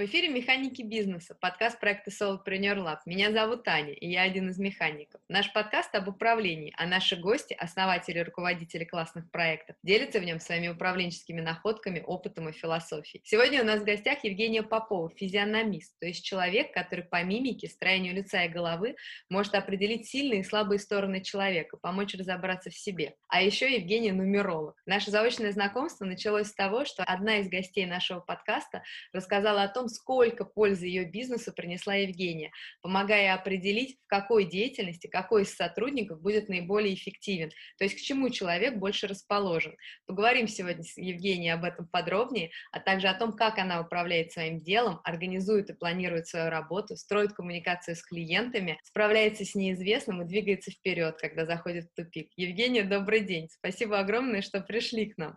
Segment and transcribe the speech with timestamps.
[0.00, 3.00] В эфире «Механики бизнеса», подкаст проекта Solopreneur Lab.
[3.04, 5.20] Меня зовут Таня, и я один из механиков.
[5.28, 10.40] Наш подкаст об управлении, а наши гости, основатели и руководители классных проектов, делятся в нем
[10.40, 13.20] своими управленческими находками, опытом и философией.
[13.26, 18.14] Сегодня у нас в гостях Евгения Попова, физиономист, то есть человек, который по мимике, строению
[18.14, 18.96] лица и головы
[19.28, 23.16] может определить сильные и слабые стороны человека, помочь разобраться в себе.
[23.28, 24.80] А еще Евгения нумеролог.
[24.86, 29.89] Наше заочное знакомство началось с того, что одна из гостей нашего подкаста рассказала о том,
[29.90, 32.50] сколько пользы ее бизнесу принесла Евгения,
[32.82, 38.30] помогая определить, в какой деятельности, какой из сотрудников будет наиболее эффективен, то есть к чему
[38.30, 39.76] человек больше расположен.
[40.06, 44.60] Поговорим сегодня с Евгенией об этом подробнее, а также о том, как она управляет своим
[44.60, 50.70] делом, организует и планирует свою работу, строит коммуникацию с клиентами, справляется с неизвестным и двигается
[50.70, 52.30] вперед, когда заходит в тупик.
[52.36, 53.48] Евгения, добрый день.
[53.50, 55.36] Спасибо огромное, что пришли к нам.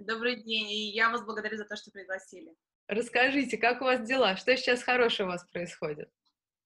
[0.00, 2.54] Добрый день, и я вас благодарю за то, что пригласили.
[2.90, 4.36] Расскажите, как у вас дела?
[4.36, 6.10] Что сейчас хорошего у вас происходит?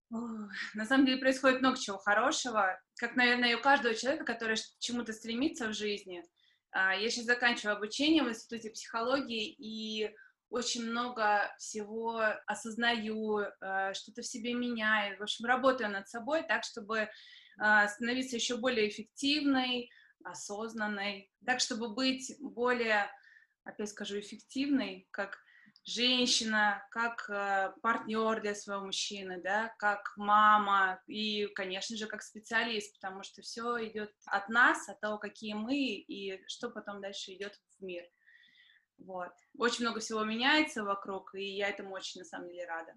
[0.08, 5.12] На самом деле происходит много чего хорошего, как, наверное, и у каждого человека, который чему-то
[5.12, 6.24] стремится в жизни.
[6.70, 10.14] А, я сейчас заканчиваю обучение в Институте психологии и
[10.48, 15.18] очень много всего осознаю, а, что-то в себе меняю.
[15.18, 17.10] В общем, работаю над собой так, чтобы
[17.58, 19.90] а, становиться еще более эффективной,
[20.22, 23.10] осознанной, так, чтобы быть более,
[23.64, 25.43] опять скажу, эффективной, как
[25.84, 32.94] женщина, как э, партнер для своего мужчины, да, как мама и, конечно же, как специалист,
[32.94, 37.54] потому что все идет от нас, от того, какие мы и что потом дальше идет
[37.78, 38.04] в мир.
[38.98, 39.32] Вот.
[39.58, 42.94] Очень много всего меняется вокруг, и я этому очень, на самом деле, рада.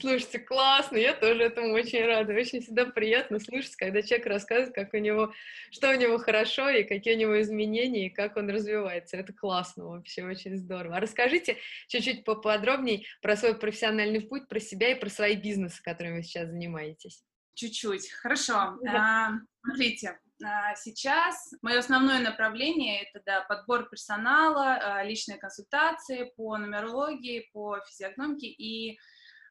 [0.00, 2.32] Слушайте, классно, я тоже этому очень рада.
[2.34, 5.32] Очень всегда приятно слышать, когда человек рассказывает, как у него,
[5.70, 9.16] что у него хорошо, и какие у него изменения, и как он развивается.
[9.16, 10.96] Это классно вообще, очень здорово.
[10.96, 16.16] А расскажите чуть-чуть поподробнее про свой профессиональный путь, про себя и про свои бизнесы, которыми
[16.16, 17.22] вы сейчас занимаетесь.
[17.54, 18.76] Чуть-чуть, хорошо.
[18.88, 19.30] А,
[19.62, 27.48] смотрите, а, Сейчас мое основное направление это да, подбор персонала, а, личные консультации по нумерологии,
[27.52, 28.98] по физиогномике и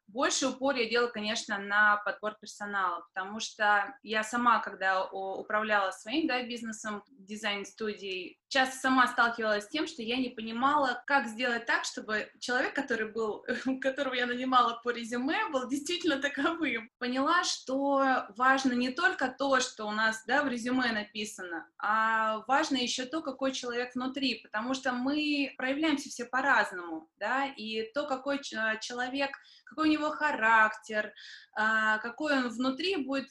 [0.06, 6.26] больше упор я делала, конечно, на подбор персонала, потому что я сама, когда управляла своим
[6.26, 11.84] да, бизнесом, дизайн-студией, часто сама сталкивалась с тем, что я не понимала, как сделать так,
[11.84, 13.44] чтобы человек, который был,
[13.80, 16.90] которого я нанимала по резюме, был действительно таковым.
[16.98, 22.76] Поняла, что важно не только то, что у нас да, в резюме написано, а важно
[22.76, 28.40] еще то, какой человек внутри, потому что мы проявляемся все по-разному, да, и то, какой
[28.40, 29.36] человек,
[29.74, 31.12] какой у него характер,
[31.52, 33.28] а, какой он внутри будет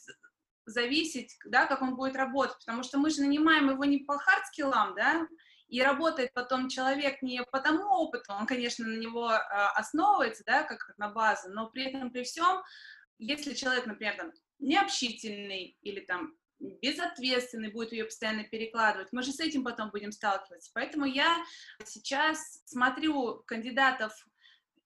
[0.65, 4.93] зависеть, да, как он будет работать, потому что мы же нанимаем его не по хардскиллам,
[4.95, 5.25] да,
[5.67, 9.39] и работает потом человек не по тому опыту, он, конечно, на него э,
[9.75, 12.61] основывается, да, как на базу, но при этом, при всем,
[13.17, 19.39] если человек, например, там, необщительный или там безответственный, будет ее постоянно перекладывать, мы же с
[19.39, 20.71] этим потом будем сталкиваться.
[20.73, 21.43] Поэтому я
[21.85, 24.13] сейчас смотрю кандидатов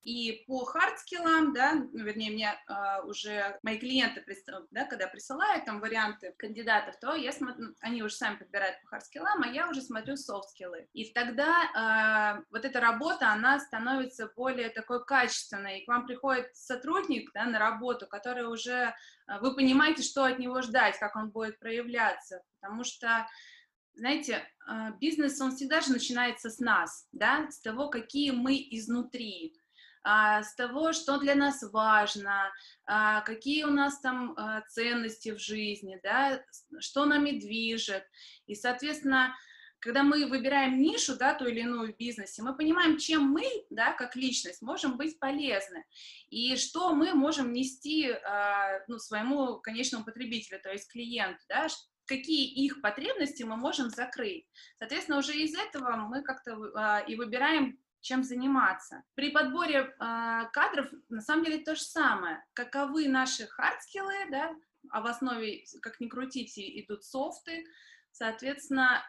[0.04, 4.24] и по хардскиллам, да, ну, вернее, мне э, уже мои клиенты,
[4.72, 9.44] да, когда присылают там варианты кандидатов, то я смотрю, они уже сами подбирают по хардскиллам,
[9.44, 10.88] а я уже смотрю софтскиллы.
[10.94, 15.80] И тогда э, вот эта работа, она становится более такой качественной.
[15.80, 18.94] И к вам приходит сотрудник да, на работу, который уже,
[19.28, 23.28] э, вы понимаете, что от него ждать, как он будет проявляться, потому что
[23.94, 24.48] знаете,
[25.00, 29.56] бизнес, он всегда же начинается с нас, да, с того, какие мы изнутри.
[30.10, 32.54] А, с того, что для нас важно,
[32.86, 36.42] а, какие у нас там а, ценности в жизни, да,
[36.80, 38.06] что нами движет.
[38.46, 39.36] И, соответственно,
[39.80, 43.92] когда мы выбираем нишу, да, ту или иную в бизнесе, мы понимаем, чем мы, да,
[43.92, 45.84] как личность, можем быть полезны,
[46.30, 48.16] и что мы можем нести,
[48.88, 51.68] ну, своему конечному потребителю, то есть клиенту, да,
[52.06, 54.48] какие их потребности мы можем закрыть.
[54.80, 57.78] Соответственно, уже из этого мы как-то и выбираем
[58.08, 59.04] чем заниматься.
[59.16, 59.90] При подборе э,
[60.54, 62.44] кадров на самом деле то же самое.
[62.54, 64.56] Каковы наши хардскиллы, да,
[64.90, 67.66] а в основе, как ни крутите, идут софты,
[68.12, 69.04] соответственно,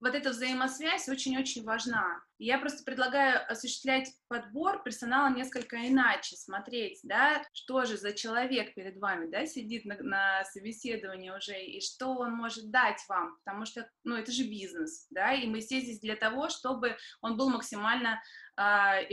[0.00, 2.22] вот эта взаимосвязь очень-очень важна.
[2.38, 8.96] Я просто предлагаю осуществлять подбор персонала несколько иначе, смотреть, да, что же за человек перед
[8.98, 13.90] вами, да, сидит на, на собеседовании уже, и что он может дать вам, потому что,
[14.04, 18.22] ну, это же бизнес, да, и мы здесь для того, чтобы он был максимально
[18.56, 18.62] э,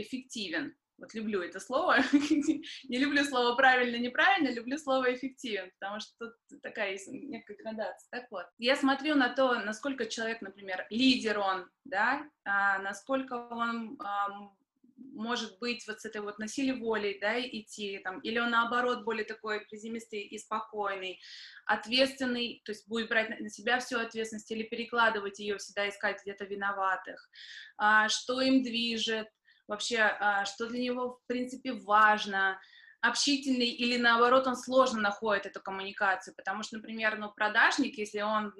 [0.00, 0.76] эффективен.
[0.98, 1.98] Вот люблю это слово.
[2.12, 8.08] не люблю слово правильно, неправильно, люблю слово эффективен, потому что тут такая есть некая градация.
[8.10, 13.98] Так вот, я смотрю на то, насколько человек, например, лидер он, да, а, насколько он
[14.00, 14.50] а,
[14.96, 19.24] может быть вот с этой вот насилием волей, да, идти, там, или он наоборот более
[19.24, 21.20] такой приземистый и спокойный,
[21.66, 26.44] ответственный, то есть будет брать на себя всю ответственность или перекладывать ее, всегда искать где-то
[26.44, 27.28] виноватых,
[27.76, 29.28] а, что им движет,
[29.68, 32.60] вообще, а, что для него, в принципе, важно,
[33.00, 38.52] общительный или наоборот он сложно находит эту коммуникацию, потому что, например, ну, продажник, если он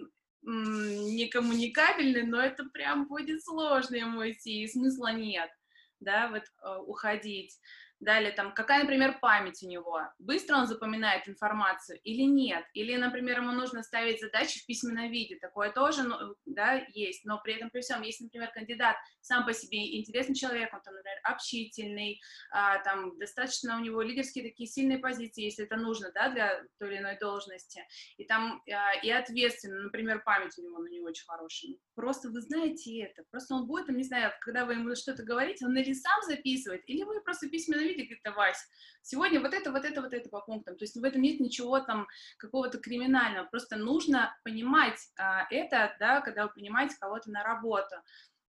[0.42, 5.50] не коммуникабельный, но это прям будет сложно ему идти, и смысла нет,
[5.98, 7.58] да, вот э, уходить.
[7.98, 10.02] Далее, там, какая, например, память у него?
[10.18, 12.64] Быстро он запоминает информацию или нет?
[12.74, 15.36] Или, например, ему нужно ставить задачи в письменном виде.
[15.36, 17.24] Такое тоже, ну, да, есть.
[17.24, 20.94] Но при этом, при всем, если, например, кандидат сам по себе интересный человек, он, там,
[20.94, 22.20] например, общительный,
[22.50, 26.90] а, там, достаточно у него лидерские такие сильные позиции, если это нужно, да, для той
[26.90, 27.82] или иной должности.
[28.18, 31.76] И там, а, и ответственный, например, память у него, ну, не очень хорошая.
[31.94, 33.22] Просто вы знаете это.
[33.30, 36.82] Просто он будет, там, не знаю, когда вы ему что-то говорите, он или сам записывает,
[36.86, 38.68] или вы просто письменно виде, говорит, Вась,
[39.02, 40.76] сегодня вот это, вот это, вот это по пунктам.
[40.76, 42.06] То есть в этом нет ничего там
[42.38, 43.46] какого-то криминального.
[43.46, 47.96] Просто нужно понимать а, это, да, когда вы принимаете кого-то на работу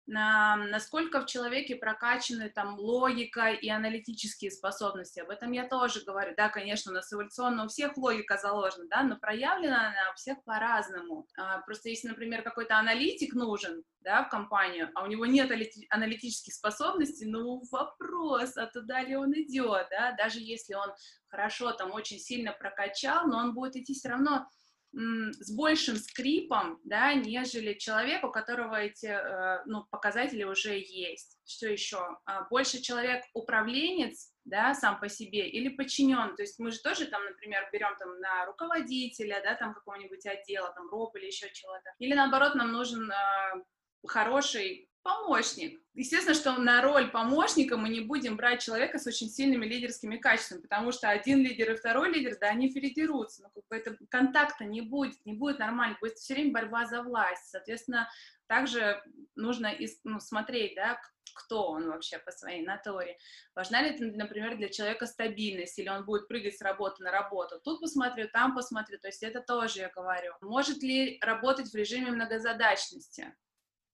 [0.08, 5.20] насколько в человеке прокачаны там логика и аналитические способности.
[5.20, 6.34] Об этом я тоже говорю.
[6.36, 10.42] Да, конечно, у нас эволюционно у всех логика заложена, да, но проявлена она у всех
[10.46, 11.28] по-разному.
[11.38, 15.52] А, просто если, например, какой-то аналитик нужен, да, в компанию, а у него нет
[15.90, 20.90] аналитических способностей, ну, вопрос, а туда ли он идет, да, даже если он
[21.28, 24.48] хорошо там очень сильно прокачал, но он будет идти все равно
[24.94, 31.38] с большим скрипом, да, нежели человек, у которого эти э, ну, показатели уже есть.
[31.46, 32.18] Что еще?
[32.26, 36.36] А, больше человек управленец, да, сам по себе, или подчинен.
[36.36, 40.72] То есть мы же тоже там, например, берем там на руководителя, да, там какого-нибудь отдела,
[40.74, 41.94] там РОП или еще чего-то.
[42.00, 43.64] Или наоборот, нам нужен э,
[44.06, 45.82] хороший помощник.
[45.94, 50.62] Естественно, что на роль помощника мы не будем брать человека с очень сильными лидерскими качествами,
[50.62, 54.66] потому что один лидер и второй лидер, да, они феридируются, но как бы это контакта
[54.66, 57.50] не будет, не будет нормально, будет все время борьба за власть.
[57.50, 58.10] Соответственно,
[58.48, 59.02] также
[59.36, 59.74] нужно
[60.04, 61.00] ну, смотреть, да,
[61.34, 63.18] кто он вообще по своей натуре.
[63.56, 67.62] Важна ли, например, для человека стабильность, или он будет прыгать с работы на работу.
[67.64, 70.34] Тут посмотрю, там посмотрю, то есть это тоже я говорю.
[70.42, 73.34] Может ли работать в режиме многозадачности?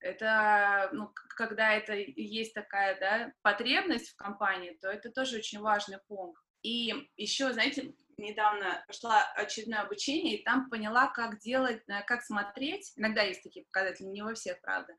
[0.04, 5.98] Это, ну, когда это есть такая, да, потребность в компании, то это тоже очень важный
[6.08, 6.42] пункт.
[6.62, 12.92] И еще, знаете, недавно пошла очередное обучение, и там поняла, как делать, э, как смотреть,
[12.96, 14.94] иногда есть такие показатели, не во всех, правда,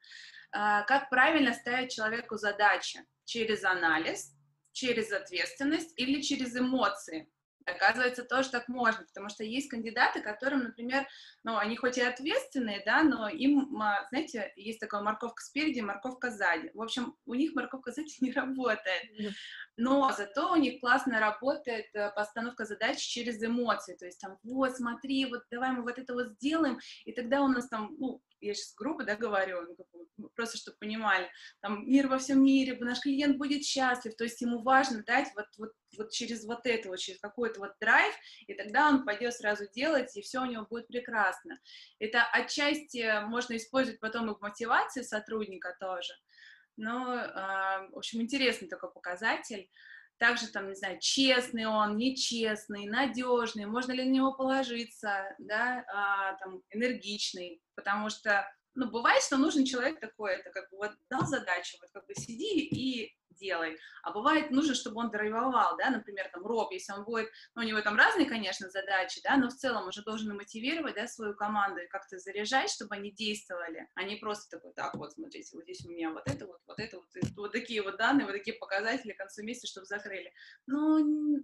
[0.52, 4.34] а, как правильно ставить человеку задачи через анализ,
[4.72, 7.30] через ответственность или через эмоции.
[7.66, 11.06] Оказывается, тоже так можно, потому что есть кандидаты, которым, например,
[11.44, 16.30] ну, они хоть и ответственные, да, но им, а, знаете, есть такая морковка спереди, морковка
[16.30, 16.70] сзади.
[16.74, 19.34] В общем, у них морковка сзади не работает.
[19.76, 23.96] Но зато у них классно работает э, постановка задач через эмоции.
[23.96, 27.48] То есть там, вот, смотри, вот давай мы вот это вот сделаем, и тогда у
[27.48, 29.76] нас там, ну, я сейчас грубо, да, говорю,
[30.16, 31.30] ну, просто чтобы понимали,
[31.60, 35.46] там, мир во всем мире, наш клиент будет счастлив, то есть ему важно дать вот,
[35.58, 38.14] вот, вот через вот это, вот через какой-то вот драйв,
[38.46, 41.58] и тогда он пойдет сразу делать, и все у него будет прекрасно.
[41.98, 46.12] Это отчасти можно использовать потом и в мотивации сотрудника тоже,
[46.76, 49.70] но, э, в общем, интересный такой показатель.
[50.18, 56.34] Также там, не знаю, честный он, нечестный, надежный, можно ли на него положиться, да, а,
[56.36, 61.26] там, энергичный, потому что, ну, бывает, что нужен человек такой, это как бы вот дал
[61.26, 63.14] задачу, вот как бы сиди и
[63.44, 63.78] делай.
[64.02, 67.64] А бывает, нужно, чтобы он драйвовал, да, например, там, Роб, если он будет, ну, у
[67.64, 71.80] него там разные, конечно, задачи, да, но в целом уже должен мотивировать, да, свою команду
[71.80, 75.84] и как-то заряжать, чтобы они действовали, а не просто такой, так, вот, смотрите, вот здесь
[75.84, 79.12] у меня вот это вот, вот это вот, вот такие вот данные, вот такие показатели
[79.12, 80.32] к концу месяца, чтобы закрыли.
[80.66, 81.42] Ну,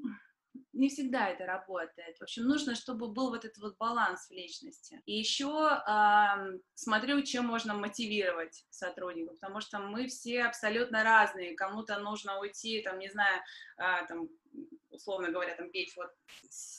[0.72, 2.18] не всегда это работает.
[2.18, 5.00] В общем, нужно, чтобы был вот этот вот баланс в личности.
[5.04, 11.56] И еще э, смотрю, чем можно мотивировать сотрудников, потому что мы все абсолютно разные.
[11.56, 13.42] Кому-то нужно уйти, там, не знаю,
[13.78, 14.28] э, там,
[14.90, 16.10] условно говоря, там, петь вот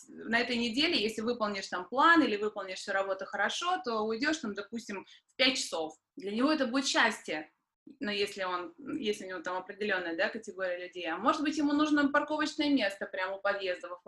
[0.07, 4.53] на этой неделе, если выполнишь там план или выполнишь всю работу хорошо, то уйдешь там,
[4.53, 5.97] допустим, в 5 часов.
[6.15, 7.51] Для него это будет счастье,
[7.99, 11.73] но если он, если у него там определенная, да, категория людей, а может быть, ему
[11.73, 14.07] нужно парковочное место прямо у подъезда, во в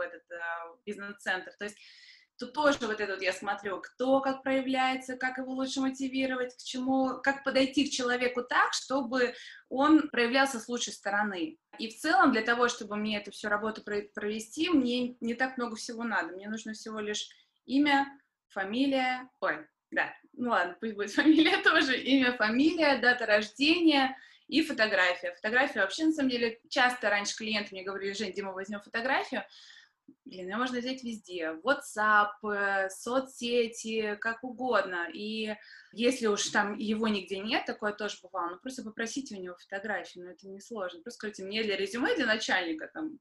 [0.00, 0.38] этот э,
[0.84, 1.76] бизнес-центр, то есть
[2.38, 6.62] тут тоже вот это вот я смотрю, кто как проявляется, как его лучше мотивировать, к
[6.62, 9.34] чему, как подойти к человеку так, чтобы
[9.68, 11.58] он проявлялся с лучшей стороны.
[11.78, 15.76] И в целом для того, чтобы мне эту всю работу провести, мне не так много
[15.76, 17.28] всего надо, мне нужно всего лишь
[17.66, 18.06] имя,
[18.48, 24.16] фамилия, ой, да, ну ладно, пусть будет фамилия тоже, имя, фамилия, дата рождения,
[24.48, 25.34] и фотография.
[25.34, 29.42] Фотография вообще, на самом деле, часто раньше клиенты мне говорили, Жень, Дима, возьмем фотографию.
[30.26, 31.58] Блин, ее можно взять везде.
[31.64, 35.08] WhatsApp, э, соцсети, как угодно.
[35.12, 35.54] И
[35.92, 40.18] если уж там его нигде нет, такое тоже бывало, ну просто попросите у него фотографии,
[40.18, 41.00] но это не сложно.
[41.00, 43.18] Просто скажите, мне для резюме, для начальника там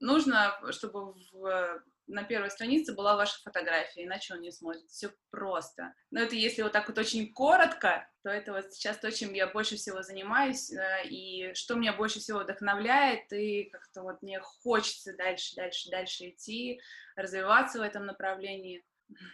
[0.00, 1.82] нужно, чтобы в
[2.12, 4.88] на первой странице была ваша фотография, иначе он не смотрит.
[4.88, 5.94] Все просто.
[6.10, 9.46] Но это если вот так вот очень коротко, то это вот сейчас то, чем я
[9.46, 15.16] больше всего занимаюсь, э, и что меня больше всего вдохновляет, и как-то вот мне хочется
[15.16, 16.80] дальше, дальше, дальше идти,
[17.16, 18.84] развиваться в этом направлении.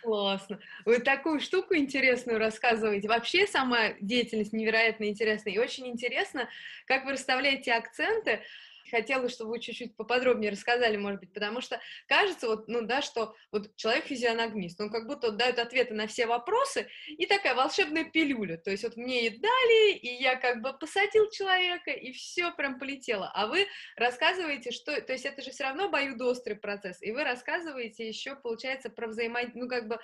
[0.03, 0.59] Классно.
[0.85, 3.09] Вы такую штуку интересную рассказываете.
[3.09, 5.53] Вообще сама деятельность невероятно интересная.
[5.53, 6.49] И очень интересно,
[6.87, 8.43] как вы расставляете акценты
[8.89, 13.35] хотела, чтобы вы чуть-чуть поподробнее рассказали, может быть, потому что кажется, вот, ну да, что
[13.53, 18.57] вот человек физиономист, он как будто дает ответы на все вопросы, и такая волшебная пилюля,
[18.57, 22.79] то есть вот мне и дали, и я как бы посадил человека, и все прям
[22.79, 23.67] полетело, а вы
[23.97, 28.91] рассказываете, что, то есть это же все равно обоюдоострый процесс, и вы рассказываете еще, получается,
[28.91, 29.99] про взаимодействие, ну как бы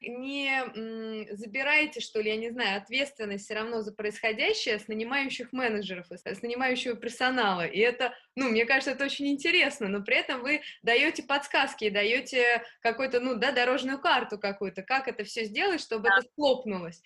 [0.00, 6.06] не забираете, что ли, я не знаю, ответственность все равно за происходящее с нанимающих менеджеров,
[6.10, 7.66] с нанимающего персонала.
[7.66, 12.62] И это, ну, мне кажется, это очень интересно, но при этом вы даете подсказки, даете
[12.80, 16.18] какую-то, ну, да, дорожную карту какую-то, как это все сделать, чтобы да.
[16.18, 17.02] это схлопнулось.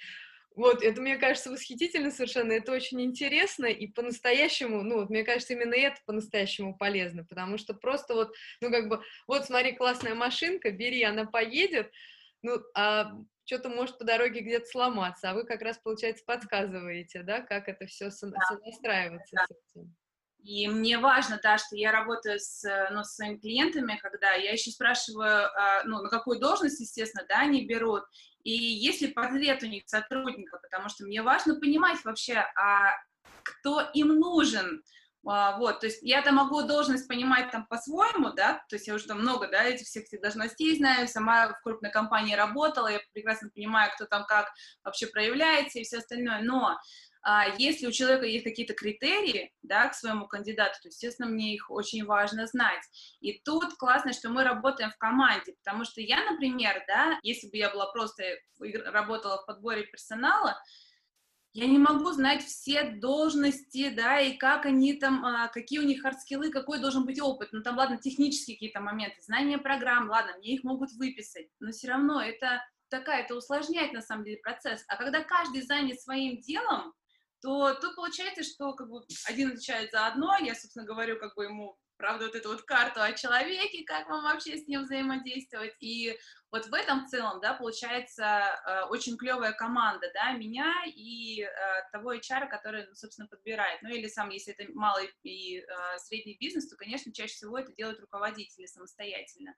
[0.56, 5.54] Вот, это, мне кажется, восхитительно совершенно, это очень интересно, и по-настоящему, ну, вот, мне кажется,
[5.54, 10.72] именно это по-настоящему полезно, потому что просто вот, ну, как бы, вот, смотри, классная машинка,
[10.72, 11.92] бери, она поедет,
[12.42, 13.12] ну, а
[13.44, 17.86] что-то может по дороге где-то сломаться, а вы как раз, получается, подсказываете, да, как это
[17.86, 19.44] все сонастраивается да.
[19.46, 19.96] с этим.
[20.42, 24.70] И мне важно, да, что я работаю с, ну, с своими клиентами, когда я еще
[24.70, 28.04] спрашиваю, а, ну, на какую должность, естественно, да, они берут,
[28.42, 32.94] и есть ли портрет у них сотрудника, потому что мне важно понимать вообще, а
[33.42, 34.82] кто им нужен,
[35.22, 39.20] вот, то есть я-то могу должность понимать там по-своему, да, то есть я уже там
[39.20, 44.06] много, да, этих всех должностей знаю, сама в крупной компании работала, я прекрасно понимаю, кто
[44.06, 44.48] там как
[44.82, 46.78] вообще проявляется и все остальное, но
[47.22, 51.70] а, если у человека есть какие-то критерии, да, к своему кандидату, то, естественно, мне их
[51.70, 52.82] очень важно знать.
[53.20, 57.58] И тут классно, что мы работаем в команде, потому что я, например, да, если бы
[57.58, 58.22] я была просто,
[58.86, 60.56] работала в подборе персонала,
[61.52, 66.02] я не могу знать все должности, да, и как они там, а, какие у них
[66.02, 67.48] хардскиллы, какой должен быть опыт.
[67.52, 71.88] Ну, там, ладно, технические какие-то моменты, знания программ, ладно, мне их могут выписать, но все
[71.88, 74.84] равно это такая, это усложняет, на самом деле, процесс.
[74.88, 76.92] А когда каждый занят своим делом,
[77.40, 81.44] то тут получается, что как бы один отвечает за одно, я, собственно, говорю как бы
[81.44, 86.18] ему правда, вот эту вот карту о человеке, как вам вообще с ним взаимодействовать, и
[86.50, 91.48] вот в этом целом, да, получается э, очень клевая команда, да, меня и э,
[91.92, 95.64] того HR, который, ну, собственно, подбирает, ну, или сам, если это малый и э,
[95.98, 99.54] средний бизнес, то, конечно, чаще всего это делают руководители самостоятельно,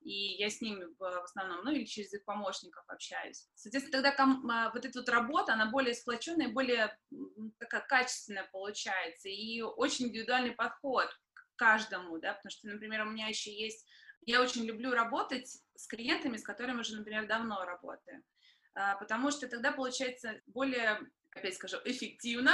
[0.00, 3.46] и я с ними в, основном, ну, или через их помощников общаюсь.
[3.54, 6.98] Соответственно, тогда вот эта вот работа, она более сплоченная, более
[7.58, 11.08] такая качественная получается, и очень индивидуальный подход,
[11.62, 13.86] каждому, да, потому что, например, у меня еще есть,
[14.22, 18.24] я очень люблю работать с клиентами, с которыми уже, например, давно работаю,
[18.74, 20.98] а, потому что тогда получается более
[21.34, 22.52] опять скажу, эффективно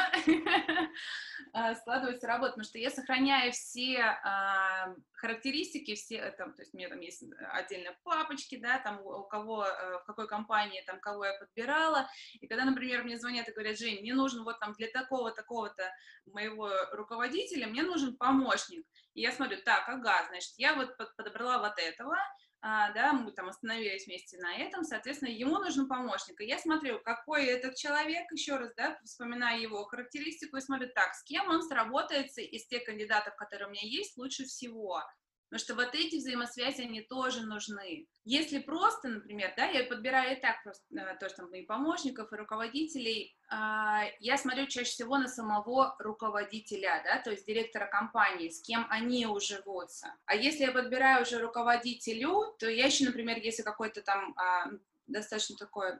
[1.52, 6.75] а, складывается работа, потому что я сохраняю все а, характеристики, все, э, там, то есть
[6.75, 11.00] у меня там есть отдельно папочки, да, там у кого, э, в какой компании, там,
[11.00, 14.73] кого я подбирала, и когда, например, мне звонят и говорят, Жень, мне нужен вот там
[14.75, 15.90] для такого, такого-то
[16.26, 21.78] моего руководителя, мне нужен помощник, и я смотрю, так, ага, значит, я вот подобрала вот
[21.78, 22.16] этого,
[22.60, 26.40] а, да, мы там остановились вместе на этом, соответственно, ему нужен помощник.
[26.40, 31.14] И я смотрю, какой этот человек, еще раз, да, вспоминаю его характеристику и смотрю, так,
[31.14, 35.02] с кем он сработается из тех кандидатов, которые у меня есть, лучше всего.
[35.50, 38.06] Потому что вот эти взаимосвязи, они тоже нужны.
[38.24, 42.36] Если просто, например, да, я подбираю и так просто э, тоже там и помощников, и
[42.36, 43.54] руководителей, э,
[44.20, 49.26] я смотрю чаще всего на самого руководителя, да, то есть директора компании, с кем они
[49.26, 50.14] уживутся.
[50.26, 54.78] А если я подбираю уже руководителю, то я еще, например, если какой-то там э,
[55.08, 55.92] достаточно такой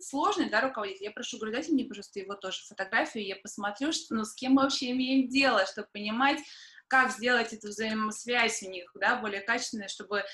[0.00, 4.14] сложный, да, руководитель, я прошу, говорю, дайте мне, пожалуйста, его тоже фотографию, я посмотрю, что,
[4.14, 6.40] ну, с кем мы вообще имеем дело, чтобы понимать,
[6.88, 10.24] как сделать эту взаимосвязь у них, да, более качественную, чтобы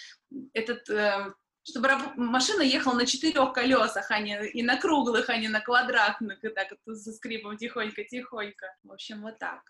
[0.52, 1.32] этот э,
[1.64, 6.42] чтобы машина ехала на четырех колесах, а не и на круглых, а не на квадратных,
[6.44, 8.66] и так вот со скрипом тихонько-тихонько.
[8.82, 9.60] В общем, вот так.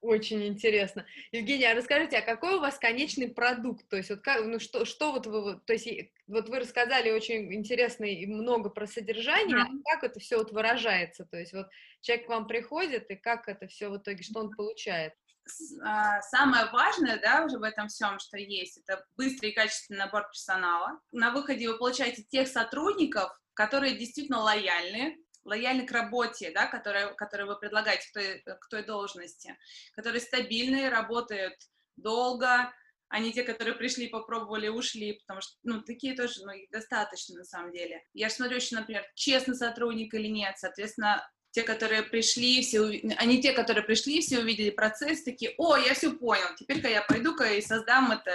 [0.00, 1.06] Очень интересно.
[1.32, 3.88] Евгения, а расскажите, а какой у вас конечный продукт?
[3.88, 5.88] То есть вот как, ну что, что вот вы, то есть
[6.26, 9.80] вот вы рассказали очень интересно и много про содержание, mm-hmm.
[9.82, 11.24] а как это все вот выражается?
[11.24, 11.68] То есть вот
[12.02, 15.14] человек к вам приходит, и как это все в итоге, что он получает?
[15.82, 20.26] А, самое важное, да, уже в этом всем, что есть, это быстрый и качественный набор
[20.28, 21.00] персонала.
[21.12, 27.46] На выходе вы получаете тех сотрудников, которые действительно лояльны, лояльны к работе, да, которые, которые
[27.46, 29.56] вы предлагаете к той, к той должности,
[29.94, 31.54] которые стабильные, работают
[31.96, 32.72] долго,
[33.08, 37.38] а не те, которые пришли, попробовали, ушли, потому что, ну, такие тоже, ну, их достаточно,
[37.38, 38.02] на самом деле.
[38.14, 41.22] Я же смотрю еще, например, честный сотрудник или нет, соответственно,
[41.54, 42.82] те, которые пришли, все,
[43.16, 47.44] они те, которые пришли, все увидели процесс, такие, о, я все понял, теперь-ка я пойду-ка
[47.44, 48.32] и создам это,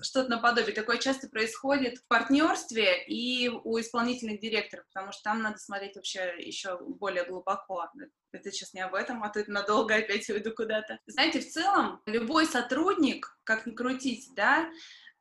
[0.00, 0.74] что-то наподобие.
[0.74, 6.34] Такое часто происходит в партнерстве и у исполнительных директоров, потому что там надо смотреть вообще
[6.38, 7.90] еще более глубоко.
[8.32, 10.98] Это сейчас не об этом, а тут надолго опять уйду куда-то.
[11.06, 14.70] Знаете, в целом, любой сотрудник, как ни крутить, да,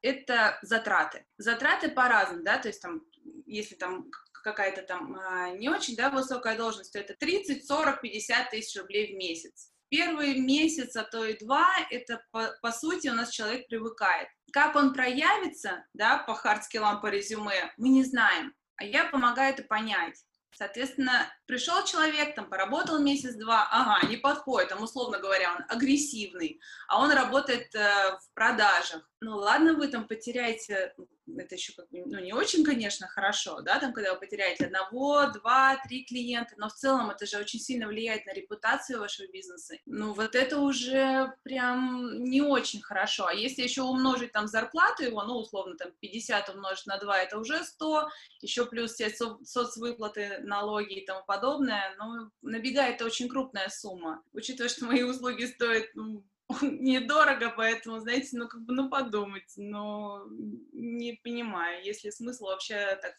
[0.02, 1.26] это затраты.
[1.38, 3.02] Затраты по-разному, да, то есть там,
[3.46, 4.10] если там
[4.42, 9.14] какая-то там а, не очень да, высокая должность, то это 30, 40, 50 тысяч рублей
[9.14, 9.72] в месяц.
[9.90, 14.30] Первый месяц, а то и два, это по, по сути у нас человек привыкает.
[14.54, 18.54] Как он проявится, да, по хардскиллам, по резюме, мы не знаем.
[18.78, 20.18] А я помогаю это понять.
[20.54, 27.02] Соответственно, пришел человек, там, поработал месяц-два, ага, не подходит, там, условно говоря, он агрессивный, а
[27.02, 29.10] он работает э, в продажах.
[29.22, 30.94] Ну, ладно, вы там потеряете
[31.38, 35.28] это еще как бы, ну, не очень, конечно, хорошо, да, там, когда вы потеряете одного,
[35.28, 39.76] два, три клиента, но в целом это же очень сильно влияет на репутацию вашего бизнеса.
[39.86, 43.28] Ну, вот это уже прям не очень хорошо.
[43.28, 47.38] А если еще умножить там зарплату его, ну, условно, там, 50 умножить на 2, это
[47.38, 48.10] уже 100,
[48.42, 54.24] еще плюс все со соцвыплаты, налоги и тому подобное, ну, набегает очень крупная сумма.
[54.34, 56.24] Учитывая, что мои услуги стоят ну,
[56.62, 60.26] недорого, поэтому, знаете, ну, как бы, ну, подумать, но
[60.74, 63.16] не понимаю, есть ли смысл вообще так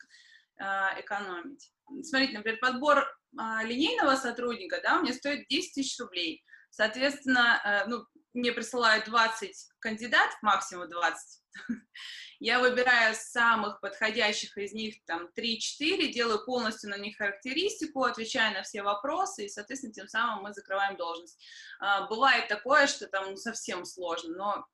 [0.58, 1.72] э, экономить.
[2.02, 6.44] Смотрите, например, подбор э, линейного сотрудника, да, у меня стоит 10 тысяч рублей.
[6.70, 11.42] Соответственно, э, ну, мне присылают 20 кандидатов, максимум 20.
[12.40, 18.62] Я выбираю самых подходящих из них, там, 3-4, делаю полностью на них характеристику, отвечаю на
[18.62, 21.40] все вопросы, и, соответственно, тем самым мы закрываем должность.
[21.78, 24.66] А, бывает такое, что там совсем сложно, но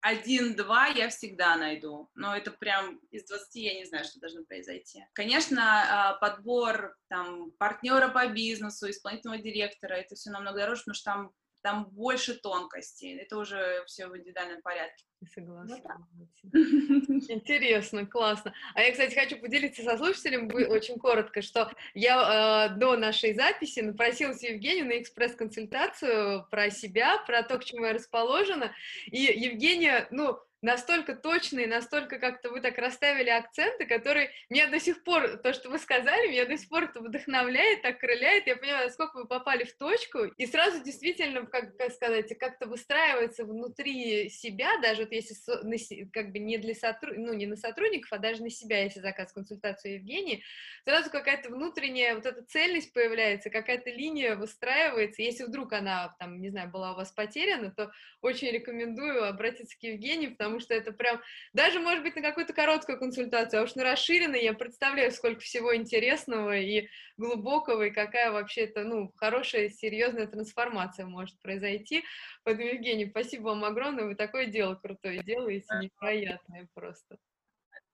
[0.00, 5.04] один-два я всегда найду, но это прям из 20 я не знаю, что должно произойти.
[5.12, 11.04] Конечно, а, подбор там партнера по бизнесу, исполнительного директора, это все намного дороже, потому что
[11.04, 11.32] там
[11.62, 15.04] там больше тонкостей, это уже все в индивидуальном порядке.
[15.32, 16.06] Согласна.
[16.42, 16.52] Ну,
[17.28, 18.52] Интересно, классно.
[18.74, 23.80] А я, кстати, хочу поделиться со слушателем очень коротко, что я э, до нашей записи
[23.80, 28.72] напросилась Евгению на экспресс-консультацию про себя, про то, к чему я расположена,
[29.06, 35.02] и Евгения, ну, настолько точные, настолько как-то вы так расставили акценты, которые меня до сих
[35.02, 38.86] пор, то, что вы сказали, меня до сих пор это вдохновляет, так крыляет, я понимаю,
[38.86, 44.78] насколько вы попали в точку, и сразу действительно, как, как сказать, как-то выстраивается внутри себя,
[44.80, 47.16] даже вот если как бы не для сотруд...
[47.16, 50.44] ну, не на сотрудников, а даже на себя, если заказ консультацию Евгении,
[50.84, 56.50] сразу какая-то внутренняя вот эта цельность появляется, какая-то линия выстраивается, если вдруг она, там, не
[56.50, 60.92] знаю, была у вас потеряна, то очень рекомендую обратиться к Евгении, потому потому что это
[60.92, 61.20] прям,
[61.54, 65.74] даже, может быть, на какую-то короткую консультацию, а уж на расширенной я представляю, сколько всего
[65.74, 72.04] интересного и глубокого, и какая вообще это, ну, хорошая, серьезная трансформация может произойти.
[72.44, 77.16] Поэтому, Евгений, спасибо вам огромное, вы такое дело крутое делаете, невероятное просто.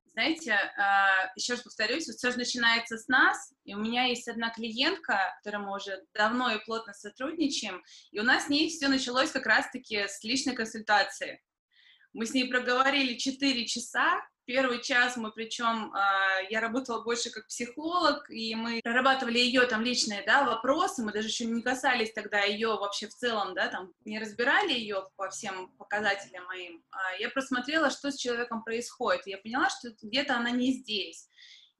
[0.06, 4.50] Знаете, а, еще раз повторюсь, все же начинается с нас, и у меня есть одна
[4.50, 8.88] клиентка, с которой мы уже давно и плотно сотрудничаем, и у нас с ней все
[8.88, 11.40] началось как раз-таки с личной консультации.
[12.18, 14.20] Мы с ней проговорили 4 часа.
[14.44, 19.82] Первый час мы, причем, а, я работала больше как психолог, и мы прорабатывали ее там
[19.82, 23.92] личные, да, вопросы, мы даже еще не касались тогда ее вообще в целом, да, там,
[24.04, 26.82] не разбирали ее по всем показателям моим.
[26.90, 31.28] А я просмотрела, что с человеком происходит, я поняла, что где-то она не здесь.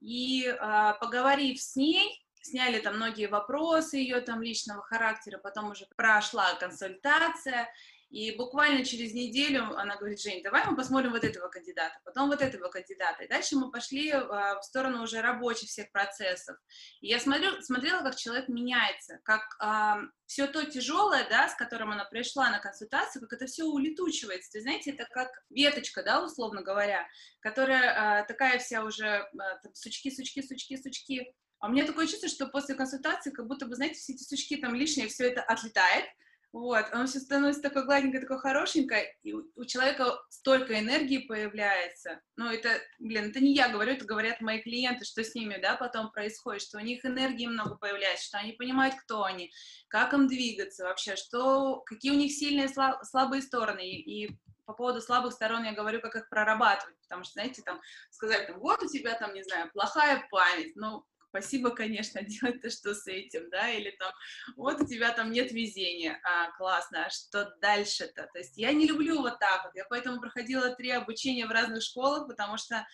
[0.01, 5.87] И а, поговорив с ней, сняли там многие вопросы ее там личного характера, потом уже
[5.97, 7.69] прошла консультация,
[8.11, 12.41] и буквально через неделю она говорит, Жень, давай мы посмотрим вот этого кандидата, потом вот
[12.41, 13.25] этого кандидата.
[13.25, 16.57] И дальше мы пошли а, в сторону уже рабочих всех процессов.
[17.03, 21.91] И я смотрю, смотрела, как человек меняется, как а, все то тяжелое, да, с которым
[21.91, 24.53] она пришла на консультацию, как это все улетучивается.
[24.53, 27.07] То есть, знаете, это как веточка, да, условно говоря,
[27.41, 31.35] которая а, такая вся уже а, там, сучки, сучки, сучки, сучки.
[31.61, 34.57] А у меня такое чувство, что после консультации как будто бы, знаете, все эти сучки
[34.57, 36.07] там лишние, все это отлетает,
[36.51, 42.23] Вот, он все становится такой гладенькой, такой хорошенькой, и у, у человека столько энергии появляется.
[42.37, 45.77] Ну, это, блин, это не я говорю, это говорят мои клиенты, что с ними, да,
[45.77, 49.53] потом происходит, что у них энергии много появляется, что они понимают, кто они,
[49.89, 52.69] как им двигаться вообще, что, какие у них сильные,
[53.03, 57.35] слабые стороны, и, и по поводу слабых сторон я говорю, как их прорабатывать, потому что,
[57.35, 57.81] знаете, там,
[58.11, 62.95] сказать, там, вот у тебя, там, не знаю, плохая память, ну, спасибо, конечно, делать-то что
[62.95, 64.13] с этим, да, или там,
[64.57, 68.29] вот у тебя там нет везения, а, классно, а что дальше-то?
[68.33, 71.83] То есть я не люблю вот так вот, я поэтому проходила три обучения в разных
[71.83, 72.87] школах, потому что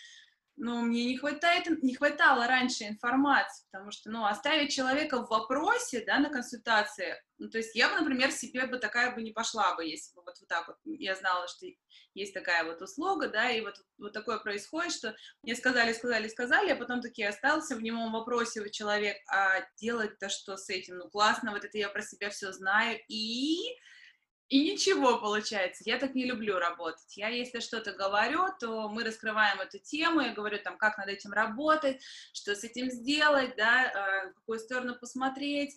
[0.57, 6.05] ну, мне не хватает, не хватало раньше информации, потому что, ну, оставить человека в вопросе,
[6.07, 9.75] да, на консультации, ну, то есть я бы, например, себе бы такая бы не пошла
[9.75, 11.67] бы, если бы вот, вот так вот, я знала, что
[12.15, 16.71] есть такая вот услуга, да, и вот, вот такое происходит, что мне сказали, сказали, сказали,
[16.71, 21.09] а потом такие остался в немом вопросе у человека, а делать-то что с этим, ну,
[21.11, 23.57] классно, вот это я про себя все знаю, и
[24.49, 25.85] и ничего получается.
[25.87, 27.17] Я так не люблю работать.
[27.17, 31.33] Я, если что-то говорю, то мы раскрываем эту тему, я говорю там, как над этим
[31.33, 32.03] работать,
[32.33, 35.77] что с этим сделать, да, в какую сторону посмотреть.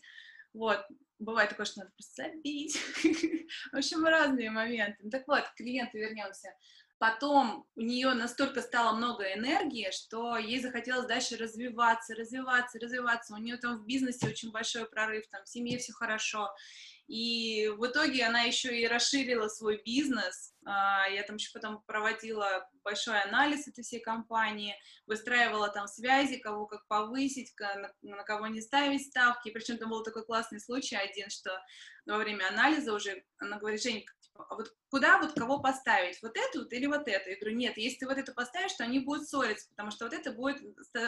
[0.54, 0.86] Вот,
[1.20, 2.78] бывает такое, что надо просто забить.
[3.72, 5.10] В общем, разные моменты.
[5.10, 6.50] Так вот, к клиенту вернемся.
[7.00, 13.36] Потом у нее настолько стало много энергии, что ей захотелось дальше развиваться, развиваться, развиваться.
[13.36, 16.50] У нее там в бизнесе очень большой прорыв, там в семье все хорошо.
[17.08, 20.54] И в итоге она еще и расширила свой бизнес.
[20.66, 26.66] А, я там еще потом проводила большой анализ этой всей компании, выстраивала там связи, кого
[26.66, 27.54] как повысить,
[28.02, 29.52] на кого не ставить ставки.
[29.52, 31.50] Причем там был такой классный случай один, что
[32.06, 36.36] во время анализа уже она говорит, Женя, типа, а вот куда вот кого поставить, вот
[36.36, 37.30] эту вот или вот эту?
[37.30, 40.14] Я говорю, нет, если ты вот это поставишь, то они будут ссориться, потому что вот
[40.14, 40.62] это будет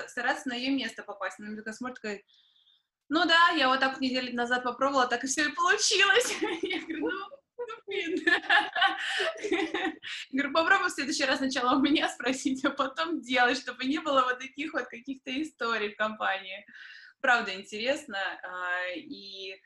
[0.08, 1.40] стараться на ее место попасть.
[1.40, 2.24] Она мне такая смотрит, такая,
[3.10, 6.32] ну да, я вот так неделю назад попробовала, так и все и получилось.
[6.62, 8.24] Я говорю, ну, ну блин.
[10.32, 14.22] Говорю, попробуй в следующий раз сначала у меня спросить, а потом делать, чтобы не было
[14.22, 16.66] вот таких вот каких-то историй в компании.
[17.20, 18.18] Правда, интересно.
[18.44, 19.60] А, и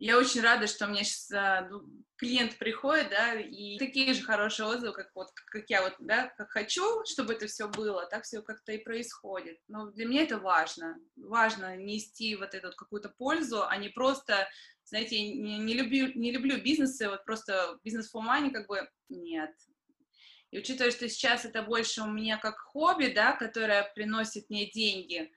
[0.00, 1.70] я очень рада, что меня сейчас а,
[2.16, 6.50] клиент приходит, да, и такие же хорошие отзывы, как вот, как я вот, да, как
[6.50, 9.58] хочу, чтобы это все было, так все как-то и происходит.
[9.68, 10.96] Но для меня это важно.
[11.16, 14.48] Важно нести вот эту какую-то пользу, а не просто,
[14.84, 19.50] знаете, не, не люблю, не люблю бизнесы, вот просто бизнес for money, как бы, нет.
[20.50, 25.30] И учитывая, что сейчас это больше у меня как хобби, да, которое приносит мне деньги,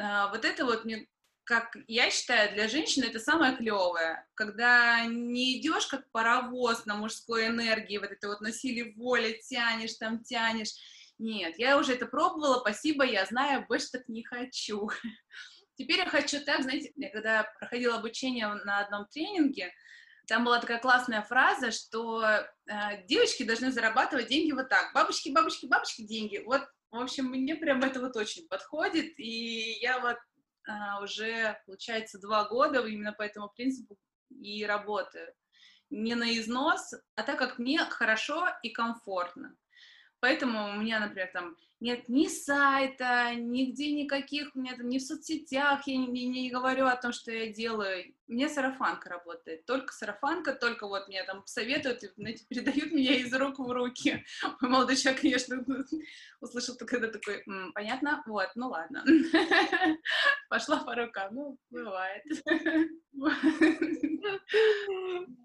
[0.00, 1.06] а, вот это вот мне
[1.50, 7.48] как я считаю, для женщины это самое клевое, когда не идешь как паровоз на мужской
[7.48, 10.70] энергии, вот это вот на силе воли тянешь, там тянешь.
[11.18, 14.90] Нет, я уже это пробовала, спасибо, я знаю, больше так не хочу.
[15.74, 19.72] Теперь я хочу так, знаете, я когда проходила обучение на одном тренинге,
[20.28, 22.46] там была такая классная фраза, что э,
[23.08, 24.92] девочки должны зарабатывать деньги вот так.
[24.94, 26.44] Бабочки, бабочки, бабочки, деньги.
[26.46, 30.16] Вот, в общем, мне прям это вот очень подходит, и я вот
[31.02, 33.96] уже, получается, два года именно по этому принципу
[34.30, 35.32] и работаю.
[35.90, 39.56] Не на износ, а так как мне хорошо и комфортно.
[40.20, 45.86] Поэтому у меня, например, там нет ни сайта, нигде никаких, у меня ни в соцсетях,
[45.86, 48.14] я не, не, говорю о том, что я делаю.
[48.28, 53.58] Мне сарафанка работает, только сарафанка, только вот мне там советуют, знаете, передают меня из рук
[53.58, 54.24] в руки.
[54.60, 55.64] Молодой человек, конечно,
[56.40, 59.02] услышал когда такой, понятно, вот, ну ладно.
[60.48, 62.22] Пошла по рукам, ну, бывает.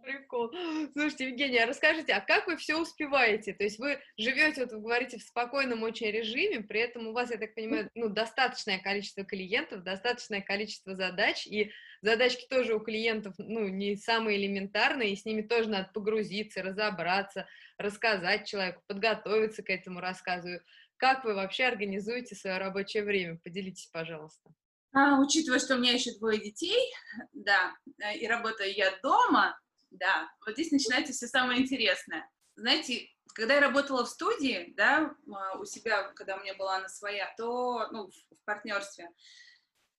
[0.04, 0.54] Прикол.
[0.94, 3.54] Слушайте, Евгения, расскажите, а как вы все успеваете?
[3.54, 6.25] То есть вы живете, вот вы говорите, в спокойном очень режиме,
[6.64, 11.72] при этом у вас, я так понимаю, ну, достаточное количество клиентов, достаточное количество задач, и
[12.02, 17.48] задачки тоже у клиентов, ну, не самые элементарные, и с ними тоже надо погрузиться, разобраться,
[17.78, 20.50] рассказать человеку, подготовиться к этому рассказу.
[20.98, 23.38] Как вы вообще организуете свое рабочее время?
[23.44, 24.50] Поделитесь, пожалуйста.
[24.94, 26.94] А, учитывая, что у меня еще двое детей,
[27.34, 29.60] да, э, и работаю я дома,
[29.92, 32.30] да, вот здесь начинается все самое интересное.
[32.56, 36.88] Знаете, когда я работала в студии, да, а, у себя, когда у меня была она
[36.88, 39.10] своя, то, ну, в партнерстве,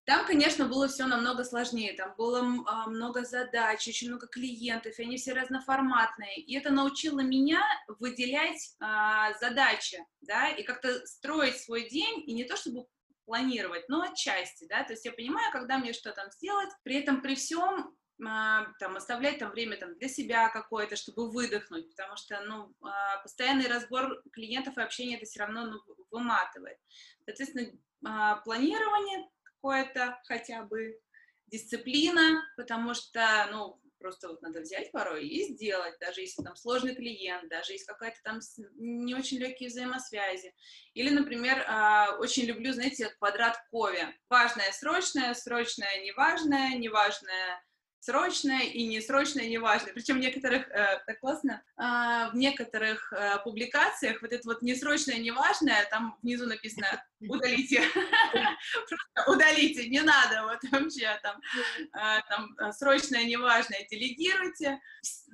[0.04, 5.02] там, конечно, было все намного сложнее, там было а, много задач, очень много клиентов, и
[5.02, 7.62] они все разноформатные, и это научило меня
[7.98, 12.86] выделять а, задачи, да, и как-то строить свой день, и не то чтобы
[13.26, 17.20] планировать, но отчасти, да, то есть я понимаю, когда мне что там сделать, при этом
[17.20, 22.74] при всем там, оставлять там время там, для себя какое-то, чтобы выдохнуть, потому что, ну,
[22.82, 25.78] а, постоянный разбор клиентов и общение это все равно ну,
[26.10, 26.78] выматывает.
[27.24, 27.70] Соответственно,
[28.04, 30.98] а, планирование какое-то хотя бы,
[31.46, 36.94] дисциплина, потому что, ну, просто вот надо взять порой и сделать, даже если там сложный
[36.94, 38.40] клиент, даже если какая-то там
[38.76, 40.54] не очень легкие взаимосвязи.
[40.94, 44.06] Или, например, а, очень люблю, знаете, квадрат Кови.
[44.28, 47.62] Важное, срочное, срочное, неважное, неважное,
[48.06, 49.88] срочное и несрочное, неважно.
[49.92, 51.82] Причем в некоторых, э, так классно, э,
[52.30, 56.86] в некоторых э, публикациях вот это вот несрочное, неважное, там внизу написано
[57.20, 57.82] удалите,
[58.88, 64.80] просто удалите, не надо вот вообще там, э, там э, срочное, неважное, делегируйте.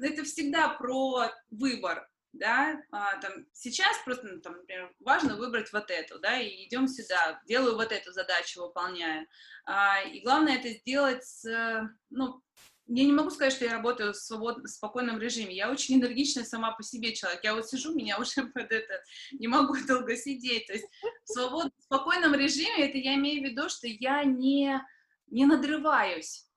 [0.00, 5.90] Это всегда про выбор, да, а, там, сейчас просто, ну, там, например, важно выбрать вот
[5.90, 9.26] эту, да, и идем сюда, делаю вот эту задачу, выполняю.
[9.64, 12.42] А, и главное это сделать, с, ну,
[12.88, 15.54] я не могу сказать, что я работаю в свободном, спокойном режиме.
[15.54, 17.42] Я очень энергичная сама по себе человек.
[17.44, 20.66] Я вот сижу, меня уже под это не могу долго сидеть.
[20.66, 20.86] То есть
[21.24, 24.80] в свободном, спокойном режиме это я имею в виду, что я не,
[25.28, 26.48] не надрываюсь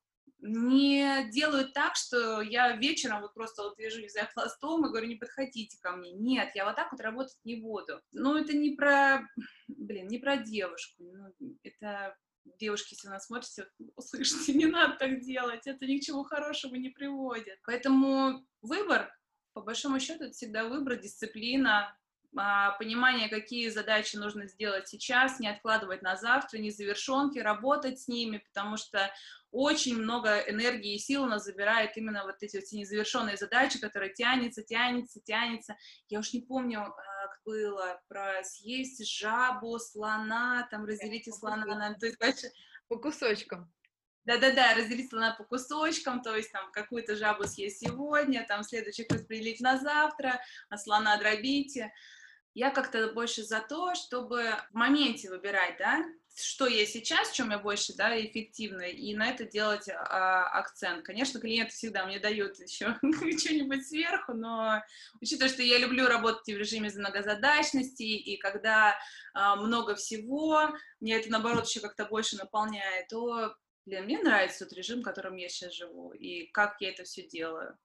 [0.45, 5.07] не делаю так, что я вечером вот просто вот вижу, не знаю, хвостом и говорю,
[5.07, 6.11] не подходите ко мне.
[6.13, 8.01] Нет, я вот так вот работать не буду.
[8.11, 9.27] Ну, это не про,
[9.67, 11.03] блин, не про девушку.
[11.03, 12.15] Ну, это
[12.59, 16.89] девушки, если нас смотрите, услышите, не надо так делать, это ни к чему хорошему не
[16.89, 17.59] приводит.
[17.65, 19.11] Поэтому выбор,
[19.53, 21.97] по большому счету, это всегда выбор, дисциплина,
[22.35, 28.37] понимание, какие задачи нужно сделать сейчас, не откладывать на завтра, не завершенки, работать с ними,
[28.37, 29.11] потому что
[29.51, 34.13] очень много энергии и сил у нас забирает именно вот эти вот незавершенные задачи, которые
[34.13, 35.77] тянется, тянется, тянется.
[36.09, 36.91] Я уж не помню, а,
[37.27, 41.93] как было про съесть жабу, слона, там разделите слона на...
[41.93, 42.51] То есть, дальше...
[42.87, 43.73] По кусочкам.
[44.25, 49.61] Да-да-да, разделить слона по кусочкам, то есть там какую-то жабу съесть сегодня, там следующих распределить
[49.61, 51.93] на завтра, а слона дробите.
[52.55, 57.51] Я как-то больше за то, чтобы в моменте выбирать, да, что я сейчас, в чем
[57.51, 61.05] я больше, да, эффективна, и на это делать а, акцент.
[61.05, 64.81] Конечно, клиенты всегда мне дают еще что-нибудь сверху, но
[65.19, 68.97] учитывая, что я люблю работать в режиме многозадачности, и когда
[69.33, 70.69] а, много всего,
[71.01, 73.53] мне это, наоборот, еще как-то больше наполняет, то,
[73.85, 77.27] блин, мне нравится тот режим, в котором я сейчас живу, и как я это все
[77.27, 77.77] делаю.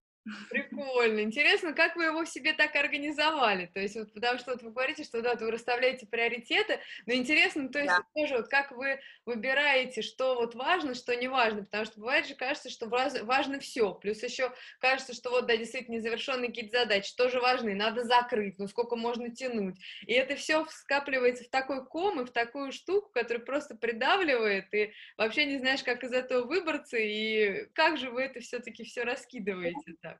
[0.48, 1.20] Прикольно.
[1.20, 3.66] Интересно, как вы его себе так организовали?
[3.66, 7.68] То есть, вот, потому что вот вы говорите, что да, вы расставляете приоритеты, но интересно,
[7.68, 8.02] то есть, да.
[8.14, 12.34] тоже вот как вы выбираете, что вот важно, что не важно, потому что бывает же
[12.34, 17.40] кажется, что важно все, плюс еще кажется, что вот, да, действительно, незавершенные какие-то задачи тоже
[17.40, 22.24] важны, надо закрыть, ну сколько можно тянуть, и это все скапливается в такой ком и
[22.24, 27.66] в такую штуку, которая просто придавливает, и вообще не знаешь, как из этого выбраться, и
[27.74, 30.19] как же вы это все-таки все раскидываете так?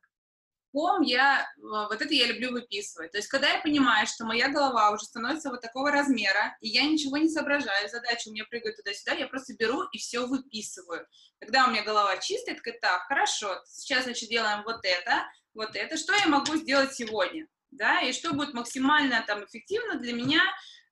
[0.72, 3.12] Ком я, а, вот это я люблю выписывать.
[3.12, 6.84] То есть, когда я понимаю, что моя голова уже становится вот такого размера, и я
[6.84, 11.06] ничего не соображаю, задача у меня прыгает туда-сюда, я просто беру и все выписываю.
[11.38, 15.96] Когда у меня голова чистая, такая, так, хорошо, сейчас, значит, делаем вот это, вот это,
[15.96, 20.42] что я могу сделать сегодня, да, и что будет максимально там эффективно для меня,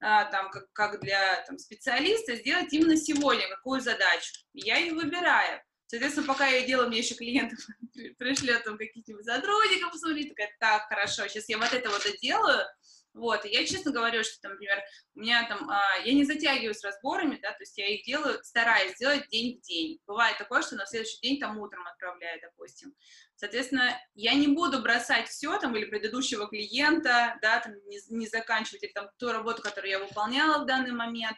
[0.01, 4.33] а, там, как, как для там, специалиста, сделать именно сегодня, какую задачу.
[4.53, 5.61] Я их выбираю.
[5.89, 7.59] Соответственно, пока я делаю, мне еще клиентов
[8.19, 12.67] пришлет там каких-нибудь сотрудников посмотреть, такая, так, хорошо, сейчас я вот это вот доделаю,
[13.15, 14.81] вот, и я честно говорю, что, там, например,
[15.15, 18.39] у меня там, а, я не затягиваю с разборами, да, то есть я их делаю,
[18.45, 19.99] стараюсь сделать день в день.
[20.07, 22.95] Бывает такое, что на следующий день там утром отправляю, допустим.
[23.35, 28.85] Соответственно, я не буду бросать все там или предыдущего клиента, да, там не, не заканчивать
[28.85, 31.37] или там ту работу, которую я выполняла в данный момент,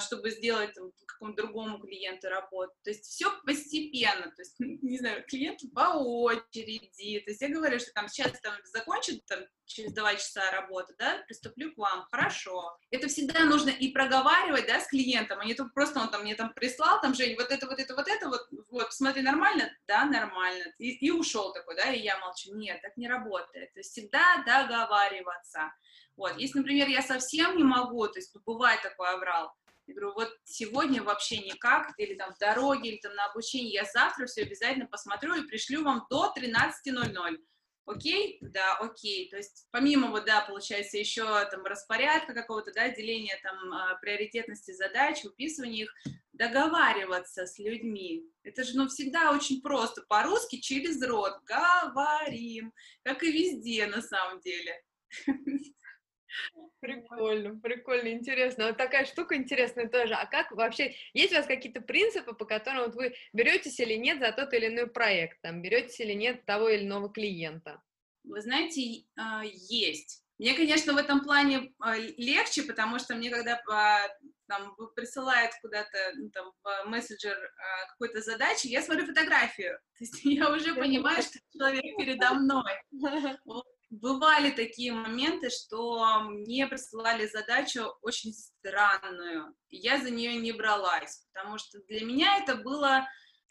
[0.00, 0.74] чтобы сделать
[1.06, 2.72] какому-то другому клиенту работу.
[2.84, 7.20] То есть все постепенно, то есть, не знаю, клиент по очереди.
[7.20, 11.22] То есть я говорю, что там сейчас там закончит там, через два часа работы, да,
[11.26, 12.76] приступлю к вам, хорошо.
[12.90, 16.34] Это всегда нужно и проговаривать, да, с клиентом, а не только просто он там мне
[16.34, 19.70] там прислал, там, Жень, вот это, вот это, вот это, вот, вот, смотри, нормально?
[19.88, 20.64] Да, нормально.
[20.78, 22.54] И, и ушел такой, да, и я молчу.
[22.54, 23.72] Нет, так не работает.
[23.72, 25.72] То есть всегда договариваться.
[26.16, 29.52] Вот, если, например, я совсем не могу, то есть ну, бывает такой аврал,
[29.86, 33.84] я говорю, вот сегодня вообще никак, или там в дороге, или там на обучении, я
[33.84, 37.38] завтра все обязательно посмотрю и пришлю вам до 13.00.
[37.84, 38.38] Окей?
[38.40, 39.30] Да, окей.
[39.30, 44.72] То есть помимо вот, да, получается еще там распорядка какого-то, да, деления там а, приоритетности
[44.72, 45.94] задач, выписывания их,
[46.32, 48.24] договариваться с людьми.
[48.42, 50.02] Это же, ну, всегда очень просто.
[50.08, 52.72] По-русски через рот говорим,
[53.04, 54.82] как и везде на самом деле.
[56.80, 58.66] Прикольно, прикольно, интересно.
[58.66, 60.14] Вот такая штука интересная тоже.
[60.14, 64.18] А как вообще, есть у вас какие-то принципы, по которым вот вы беретесь или нет
[64.20, 67.82] за тот или иной проект, там, беретесь или нет того или иного клиента?
[68.24, 70.22] Вы знаете, а, есть.
[70.38, 74.00] Мне, конечно, в этом плане а, легче, потому что мне, когда а,
[74.46, 77.36] там присылает куда-то ну, там, в мессенджер
[77.92, 79.78] какой-то задачи, я смотрю фотографию.
[79.98, 82.72] То есть я уже понимаю, что человек передо мной.
[83.44, 83.64] Вот.
[83.90, 91.58] Бывали такие моменты, что мне присылали задачу очень странную, я за нее не бралась, потому
[91.58, 93.06] что для меня это было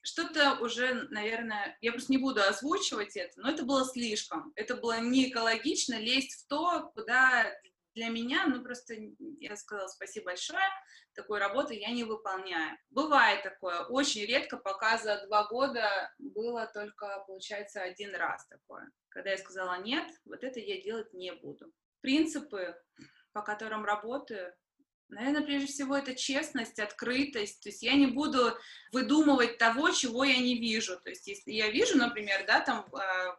[0.06, 4.52] что-то уже, наверное, я просто не буду озвучивать это, но это было слишком.
[4.56, 7.52] Это было не экологично лезть в то, куда
[7.95, 8.93] для меня, ну просто,
[9.39, 10.67] я сказала спасибо большое,
[11.15, 12.78] такой работы я не выполняю.
[12.89, 18.91] Бывает такое, очень редко, пока за два года было только, получается, один раз такое.
[19.10, 21.71] Когда я сказала нет, вот это я делать не буду.
[22.01, 22.75] Принципы,
[23.34, 24.54] по которым работаю,
[25.08, 27.62] Наверное, прежде всего это честность, открытость.
[27.62, 28.58] То есть я не буду
[28.91, 30.99] выдумывать того, чего я не вижу.
[30.99, 33.36] То есть если я вижу, например, да, там э,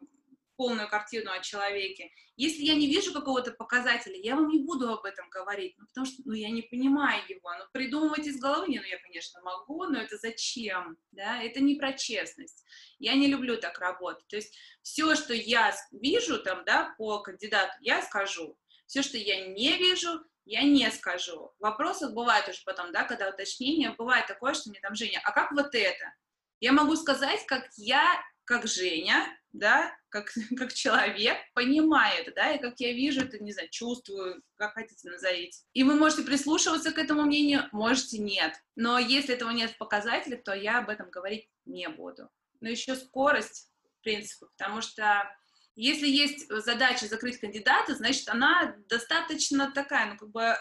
[0.56, 5.04] полную картину о человеке, если я не вижу какого-то показателя, я вам не буду об
[5.04, 7.50] этом говорить, ну, потому что ну, я не понимаю его.
[7.58, 10.98] Ну, придумывать из головы, не, ну, я, конечно, могу, но это зачем?
[11.12, 11.42] Да?
[11.42, 12.64] Это не про честность.
[12.98, 14.26] Я не люблю так работать.
[14.28, 18.58] То есть все, что я вижу там, да, по кандидату, я скажу.
[18.86, 21.52] Все, что я не вижу, я не скажу.
[21.58, 25.52] Вопросы бывают уже потом, да, когда уточнение, бывает такое, что мне там, Женя, а как
[25.52, 26.14] вот это?
[26.60, 32.60] Я могу сказать, как я, как Женя, да, как, как человек, понимаю это, да, и
[32.60, 35.58] как я вижу это, не знаю, чувствую, как хотите назовите.
[35.74, 38.54] И вы можете прислушиваться к этому мнению, можете нет.
[38.76, 42.30] Но если этого нет в показателях, то я об этом говорить не буду.
[42.60, 45.28] Но еще скорость, в принципе, потому что
[45.74, 50.56] если есть задача закрыть кандидата, значит, она достаточно такая, ну, как бы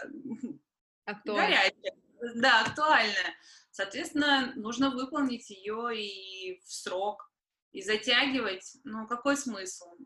[1.05, 1.71] актуальная.
[1.71, 2.05] горячая.
[2.35, 3.35] Да, актуальная.
[3.71, 7.29] Соответственно, нужно выполнить ее и в срок.
[7.75, 9.97] И затягивать, ну, какой смысл?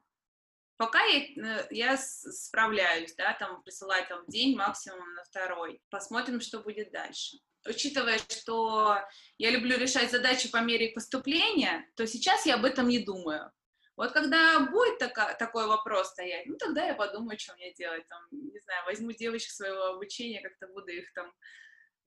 [0.77, 5.79] Пока я, э, я справляюсь, да, там, присылать там день, максимум на второй.
[5.91, 7.37] Посмотрим, что будет дальше.
[7.67, 8.97] Учитывая, что
[9.37, 13.51] я люблю решать задачи по мере поступления, то сейчас я об этом не думаю.
[13.95, 18.07] Вот когда будет така, такой вопрос стоять, ну тогда я подумаю, что мне делать.
[18.07, 21.31] Там, не знаю, возьму девочек своего обучения, как-то буду их там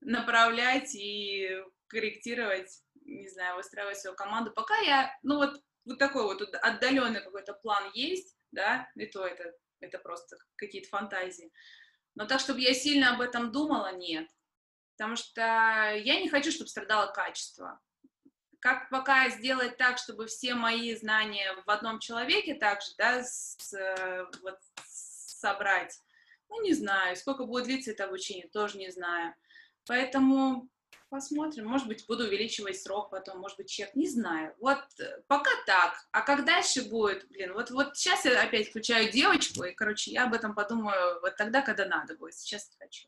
[0.00, 4.52] направлять и корректировать, не знаю, выстраивать свою команду.
[4.52, 9.52] Пока я, ну вот, вот такой вот отдаленный какой-то план есть, да, и то это,
[9.80, 11.52] это просто какие-то фантазии.
[12.14, 14.28] Но так, чтобы я сильно об этом думала, нет.
[14.96, 17.80] Потому что я не хочу, чтобы страдало качество
[18.62, 23.74] как пока сделать так, чтобы все мои знания в одном человеке также, да, с,
[24.40, 25.98] вот, собрать?
[26.48, 27.16] Ну, не знаю.
[27.16, 29.34] Сколько будет длиться это обучение, тоже не знаю.
[29.84, 30.68] Поэтому
[31.12, 31.66] посмотрим.
[31.66, 34.54] Может быть, буду увеличивать срок потом, может быть, чек, не знаю.
[34.58, 35.94] Вот э, пока так.
[36.10, 40.24] А как дальше будет, блин, вот, вот сейчас я опять включаю девочку, и, короче, я
[40.24, 42.34] об этом подумаю вот тогда, когда надо будет.
[42.34, 43.06] Сейчас не хочу.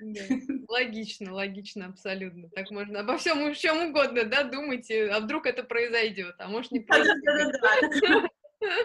[0.00, 0.22] Да.
[0.66, 2.48] Логично, логично, абсолютно.
[2.48, 6.80] Так можно обо всем чем угодно, да, думайте, а вдруг это произойдет, а может не
[6.80, 7.22] произойдет.
[7.22, 8.28] Да-да-да.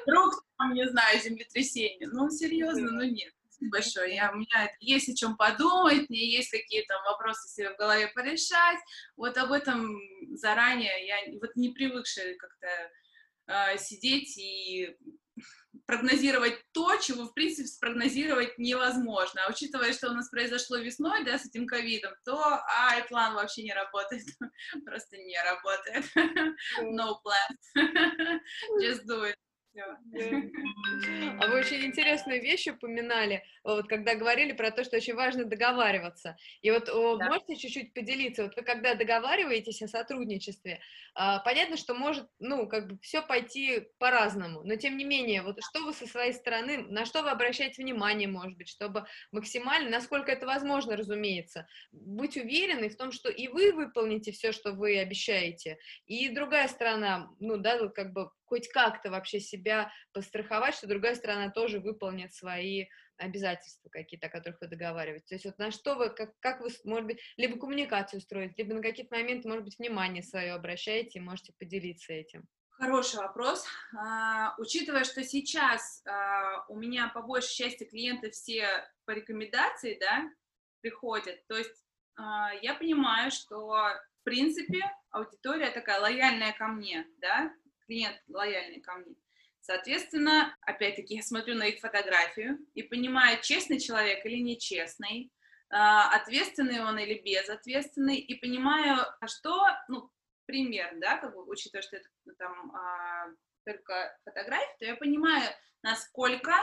[0.06, 2.10] Вдруг, не знаю, землетрясение.
[2.12, 4.16] Ну, серьезно, ну нет большое.
[4.16, 8.80] Я, у меня есть о чем подумать, мне есть какие-то вопросы себе в голове порешать.
[9.16, 10.00] Вот об этом
[10.36, 12.68] заранее я вот не привыкшая как-то
[13.48, 14.96] э, сидеть и
[15.86, 19.46] прогнозировать то, чего, в принципе, спрогнозировать невозможно.
[19.46, 23.64] А учитывая, что у нас произошло весной, да, с этим ковидом, то ай, план вообще
[23.64, 24.26] не работает.
[24.86, 26.06] Просто не работает.
[26.84, 27.76] No plan.
[28.82, 29.36] Just do it.
[31.40, 36.38] А вы очень интересную вещь упоминали, вот когда говорили про то, что очень важно договариваться.
[36.62, 37.30] И вот да.
[37.30, 40.80] можете чуть-чуть поделиться, вот вы когда договариваетесь о сотрудничестве,
[41.14, 45.60] а, понятно, что может, ну, как бы все пойти по-разному, но тем не менее, вот
[45.64, 50.32] что вы со своей стороны, на что вы обращаете внимание, может быть, чтобы максимально, насколько
[50.32, 55.78] это возможно, разумеется, быть уверены в том, что и вы выполните все, что вы обещаете,
[56.06, 61.50] и другая сторона, ну, да, как бы хоть как-то вообще себя постраховать, что другая сторона
[61.52, 62.86] тоже выполнит свои
[63.18, 65.28] обязательства какие-то, о которых вы договариваетесь.
[65.28, 68.76] То есть вот на что вы, как, как вы, может быть, либо коммуникацию строите, либо
[68.76, 72.48] на какие-то моменты, может быть, внимание свое обращаете и можете поделиться этим.
[72.70, 73.66] Хороший вопрос.
[73.98, 78.68] А, учитывая, что сейчас а, у меня по большей части клиенты все
[79.06, 80.30] по рекомендации, да,
[80.82, 81.84] приходят, то есть
[82.16, 84.80] а, я понимаю, что в принципе
[85.10, 87.52] аудитория такая лояльная ко мне, да,
[87.88, 89.16] клиент лояльный ко мне.
[89.62, 95.32] Соответственно, опять-таки, я смотрю на их фотографию и понимаю, честный человек или нечестный,
[95.70, 100.10] а, ответственный он или безответственный, и понимаю, что, ну,
[100.46, 103.28] пример, да, как бы, учитывая, что это ну, там а,
[103.66, 105.50] только фотография, то я понимаю,
[105.84, 106.54] насколько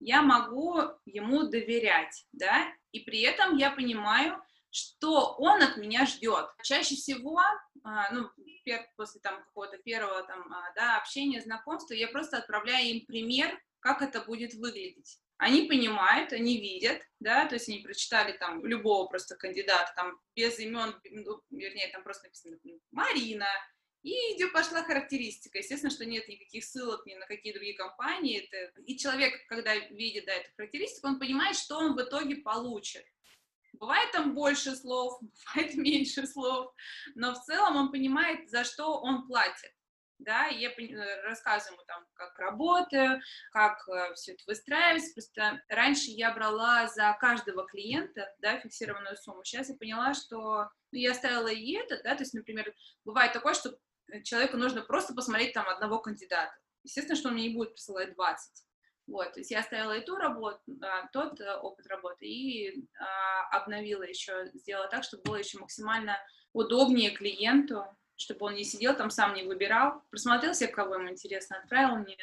[0.00, 4.42] я могу ему доверять, да, и при этом я понимаю,
[4.74, 6.46] что он от меня ждет.
[6.62, 7.40] Чаще всего,
[7.84, 8.28] а, ну,
[8.96, 14.02] после там какого-то первого там, а, да, общения, знакомства, я просто отправляю им пример, как
[14.02, 15.20] это будет выглядеть.
[15.36, 20.58] Они понимают, они видят, да, то есть они прочитали там любого просто кандидата, там без
[20.58, 22.58] имен, ну, вернее, там просто написано
[22.90, 23.46] Марина,
[24.02, 25.58] и идет пошла характеристика.
[25.58, 28.46] Естественно, что нет никаких ссылок ни на какие другие компании.
[28.50, 28.80] Это...
[28.82, 33.04] И человек, когда видит да, эту характеристику, он понимает, что он в итоге получит.
[33.78, 35.20] Бывает там больше слов,
[35.54, 36.72] бывает меньше слов,
[37.14, 39.72] но в целом он понимает, за что он платит.
[40.18, 43.20] Да, я э, рассказываю ему там, как работаю,
[43.50, 45.12] как э, все это выстраивается.
[45.12, 49.42] Просто раньше я брала за каждого клиента, да, фиксированную сумму.
[49.44, 52.72] Сейчас я поняла, что ну, я оставила и это, да, то есть, например,
[53.04, 53.76] бывает такое, что
[54.22, 56.54] человеку нужно просто посмотреть там одного кандидата.
[56.84, 58.64] Естественно, что он мне не будет присылать 20.
[59.06, 63.58] Вот, то есть я оставила и ту работу, а, тот а, опыт работы и а,
[63.58, 66.18] обновила еще, сделала так, чтобы было еще максимально
[66.54, 67.84] удобнее клиенту,
[68.16, 72.16] чтобы он не сидел там, сам не выбирал, просмотрел себе, кого ему интересно, отправил мне,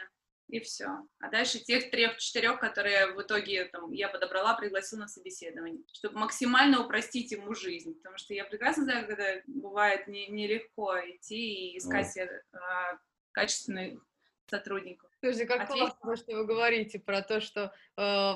[0.51, 0.87] и все.
[1.19, 6.83] А дальше тех трех-четырех, которые в итоге там, я подобрала, пригласил на собеседование, чтобы максимально
[6.83, 12.11] упростить ему жизнь, потому что я прекрасно знаю, когда бывает не, нелегко идти и искать
[12.11, 12.97] себе а,
[13.31, 14.03] качественных
[14.47, 15.10] сотрудников.
[15.21, 17.71] Слушайте, как классно, что вы говорите про то, что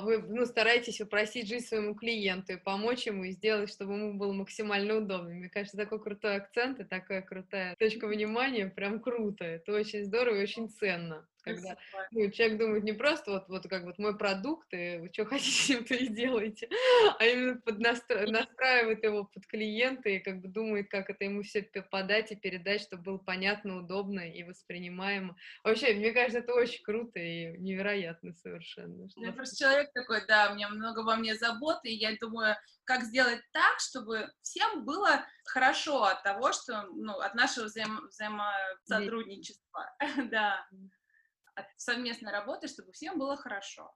[0.02, 4.32] вы ну, стараетесь упростить жизнь своему клиенту и помочь ему и сделать, чтобы ему было
[4.32, 5.30] максимально удобно.
[5.30, 9.44] Мне кажется, такой крутой акцент и такая крутая точка внимания, прям круто.
[9.44, 11.76] Это очень здорово и очень ценно когда
[12.10, 15.80] ну, человек думает не просто вот, вот как вот мой продукт, и вы что хотите,
[15.88, 16.68] то и делаете,
[17.18, 18.26] а именно под настра...
[18.26, 22.82] настраивает его под клиента и как бы думает, как это ему все подать и передать,
[22.82, 25.36] чтобы было понятно, удобно и воспринимаемо.
[25.62, 29.08] Вообще, мне кажется, это очень круто и невероятно совершенно.
[29.16, 33.02] Я просто человек такой, да, у меня много во мне заботы, и я думаю, как
[33.02, 38.06] сделать так, чтобы всем было хорошо от того, что, ну, от нашего взаим...
[38.08, 39.96] взаимосотрудничества,
[40.30, 40.66] да
[41.56, 43.92] от совместной работы, чтобы всем было хорошо.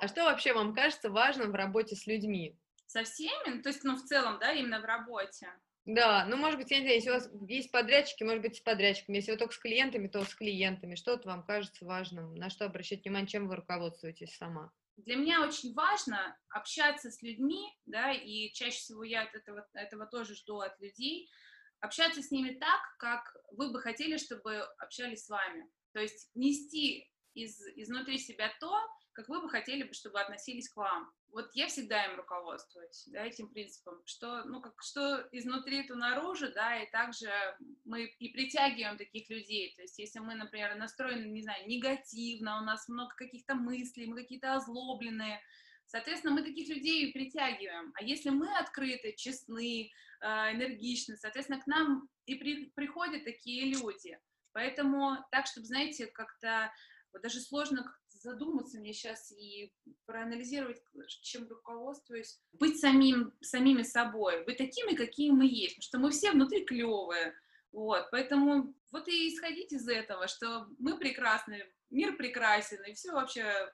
[0.00, 2.58] А что вообще вам кажется важным в работе с людьми?
[2.86, 3.56] Со всеми?
[3.56, 5.52] Ну, то есть, ну, в целом, да, именно в работе.
[5.86, 8.60] Да, ну, может быть, я не знаю, если у вас есть подрядчики, может быть, с
[8.60, 9.16] подрядчиками.
[9.16, 10.94] Если вы только с клиентами, то с клиентами.
[10.94, 12.34] Что-то вам кажется важным?
[12.34, 14.72] На что обращать внимание, чем вы руководствуетесь сама?
[14.96, 20.06] Для меня очень важно общаться с людьми, да, и чаще всего я от этого, этого
[20.06, 21.28] тоже жду от людей,
[21.80, 25.68] общаться с ними так, как вы бы хотели, чтобы общались с вами.
[25.92, 28.72] То есть нести из, изнутри себя то,
[29.12, 31.12] как вы бы хотели, чтобы относились к вам.
[31.34, 36.52] Вот я всегда им руководствуюсь, да, этим принципом, что, ну, как, что изнутри, то наружу,
[36.52, 37.28] да, и также
[37.84, 42.64] мы и притягиваем таких людей, то есть если мы, например, настроены, не знаю, негативно, у
[42.64, 45.40] нас много каких-то мыслей, мы какие-то озлобленные,
[45.86, 52.08] соответственно, мы таких людей притягиваем, а если мы открыты, честны, э, энергичны, соответственно, к нам
[52.26, 54.18] и при, приходят такие люди–
[54.54, 56.72] Поэтому так, чтобы, знаете, как-то
[57.12, 57.84] вот даже сложно
[58.24, 59.72] задуматься мне сейчас и
[60.06, 60.82] проанализировать,
[61.22, 62.40] чем руководствуюсь.
[62.52, 67.34] Быть самим, самими собой, быть такими, какие мы есть, потому что мы все внутри клевые.
[67.70, 73.72] Вот, поэтому вот и исходить из этого, что мы прекрасны, мир прекрасен, и все вообще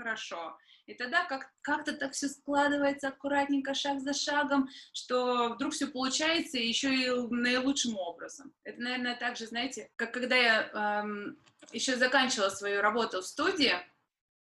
[0.00, 0.56] хорошо.
[0.86, 6.58] И тогда как- как-то так все складывается аккуратненько, шаг за шагом, что вдруг все получается
[6.58, 8.52] еще и наилучшим образом.
[8.64, 11.36] Это, наверное, так же, знаете, как когда я эм,
[11.72, 13.74] еще заканчивала свою работу в студии,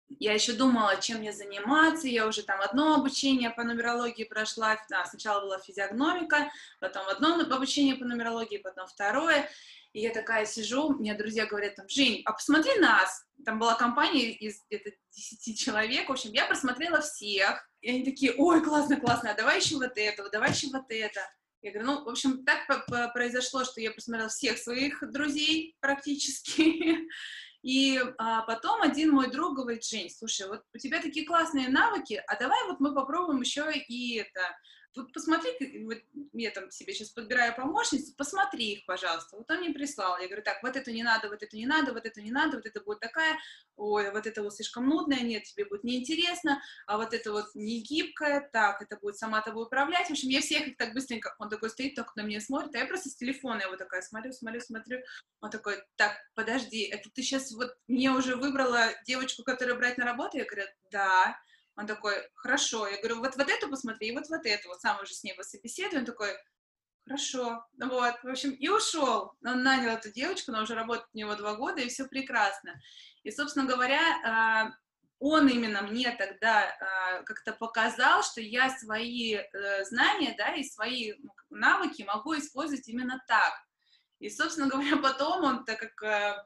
[0.08, 5.04] я еще думала, чем мне заниматься, я уже там одно обучение по нумерологии прошла, да,
[5.04, 6.50] сначала была физиогномика,
[6.80, 9.48] потом одно обучение по нумерологии, потом второе,
[9.92, 13.24] и я такая сижу, мне друзья говорят там, Жень, а посмотри нас.
[13.44, 18.34] Там была компания из где-то 10 человек, в общем, я просмотрела всех, и они такие,
[18.36, 21.20] ой, классно, классно, а давай еще вот этого, давай еще вот это.
[21.62, 22.66] Я говорю, ну, в общем, так
[23.12, 26.98] произошло, что я посмотрела всех своих друзей практически.
[27.68, 32.22] И а, потом один мой друг говорит, Жень, слушай, вот у тебя такие классные навыки,
[32.26, 34.40] а давай вот мы попробуем еще и это,
[34.98, 35.98] вот посмотри, вот
[36.32, 39.36] я там себе сейчас подбираю помощниц, посмотри их, пожалуйста.
[39.36, 41.92] Вот он мне прислал, я говорю, так, вот это не надо, вот это не надо,
[41.92, 43.38] вот это не надо, вот это будет такая,
[43.76, 47.80] ой, вот это вот слишком нудное, нет, тебе будет неинтересно, а вот это вот не
[47.80, 50.08] гибкое, так, это будет сама тобой управлять.
[50.08, 52.78] В общем, я всех их так быстренько, он такой стоит, только на меня смотрит, а
[52.78, 54.98] я просто с телефона его такая смотрю, смотрю, смотрю.
[55.40, 60.04] Он такой, так, подожди, это ты сейчас вот мне уже выбрала девочку, которую брать на
[60.04, 60.36] работу?
[60.36, 61.38] Я говорю, да.
[61.78, 62.88] Он такой, хорошо.
[62.88, 64.68] Я говорю, вот, вот эту посмотри, и вот вот эту.
[64.68, 66.00] Вот сам уже с ней пособеседую.
[66.00, 66.36] Он такой,
[67.04, 67.64] хорошо.
[67.80, 69.34] Вот, в общем, и ушел.
[69.44, 72.74] Он нанял эту девочку, она уже работает у него два года, и все прекрасно.
[73.22, 74.72] И, собственно говоря, а,
[75.20, 81.14] он именно мне тогда э, как-то показал, что я свои э, знания, да, и свои
[81.18, 83.52] ну, навыки могу использовать именно так.
[84.20, 86.44] И, собственно говоря, потом он, так как э,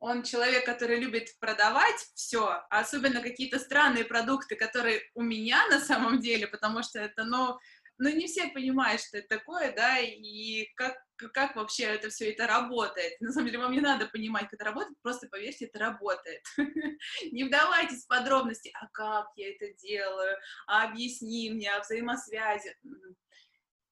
[0.00, 6.20] он человек, который любит продавать все, особенно какие-то странные продукты, которые у меня на самом
[6.20, 7.58] деле, потому что это, ну,
[7.98, 10.96] ну не все понимают, что это такое, да, и как,
[11.32, 13.20] как вообще это все это работает.
[13.20, 16.42] На самом деле вам не надо понимать, как это работает, просто поверьте, это работает.
[17.32, 20.36] Не вдавайтесь в подробности, а как я это делаю,
[20.68, 22.76] а объясни мне, о взаимосвязи.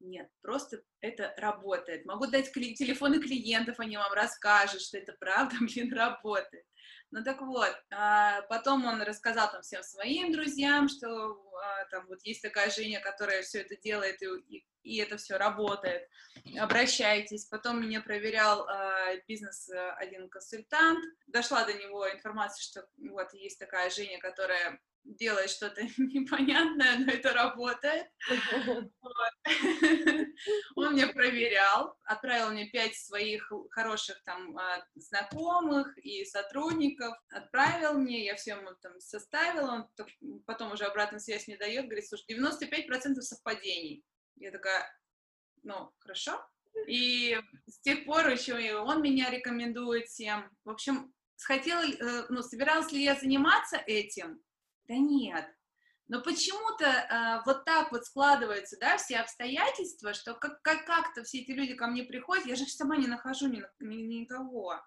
[0.01, 2.05] Нет, просто это работает.
[2.05, 6.65] Могу дать телефоны клиентов, они вам расскажут, что это правда, блин, работает.
[7.11, 12.21] Ну так вот, а, потом он рассказал там всем своим друзьям, что а, там вот
[12.25, 16.09] есть такая Женя, которая все это делает, и, и это все работает.
[16.59, 17.47] Обращайтесь.
[17.47, 21.03] Потом меня проверял а, бизнес э, один консультант.
[21.27, 27.33] Дошла до него информация, что вот есть такая Женя, которая делает что-то непонятное, но это
[27.33, 28.07] работает.
[30.77, 38.25] Он меня проверял, отправил мне пять своих хороших там а, знакомых и сотрудников, отправил мне,
[38.25, 39.89] я все там составила, он
[40.47, 44.05] потом уже обратную связь мне дает, говорит, слушай, 95% совпадений.
[44.37, 44.87] Я такая,
[45.63, 46.45] ну, хорошо.
[46.87, 50.51] И с тех пор еще и он меня рекомендует всем.
[50.65, 54.41] В общем, хотела, э, ну, собиралась ли я заниматься этим?
[54.89, 55.47] Да нет.
[56.09, 61.41] Но почему-то э, вот так вот складываются, да, все обстоятельства, что как, как, как-то все
[61.41, 64.81] эти люди ко мне приходят, я же сама не нахожу ни, ни, никого.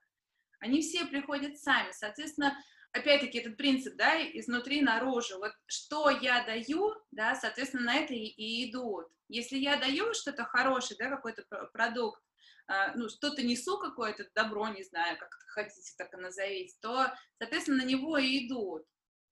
[0.59, 1.91] Они все приходят сами.
[1.91, 2.57] Соответственно,
[2.93, 5.39] опять-таки этот принцип, да, изнутри наружу.
[5.39, 9.07] Вот что я даю, да, соответственно, на это и, и идут.
[9.27, 11.43] Если я даю что-то хорошее, да, какой-то
[11.73, 12.21] продукт,
[12.69, 17.83] э, ну, что-то несу какое-то добро, не знаю, как хотите, так и назовите, то, соответственно,
[17.83, 18.85] на него и идут.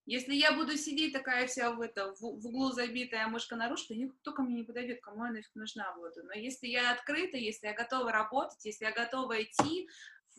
[0.08, 4.40] Если я буду сидеть такая вся в, это, в, в углу забитая мышка-нарушка, никто ко
[4.40, 6.24] мне не подойдет, кому я нафиг нужна буду.
[6.24, 9.86] Но если я открыта, если я готова работать, если я готова идти,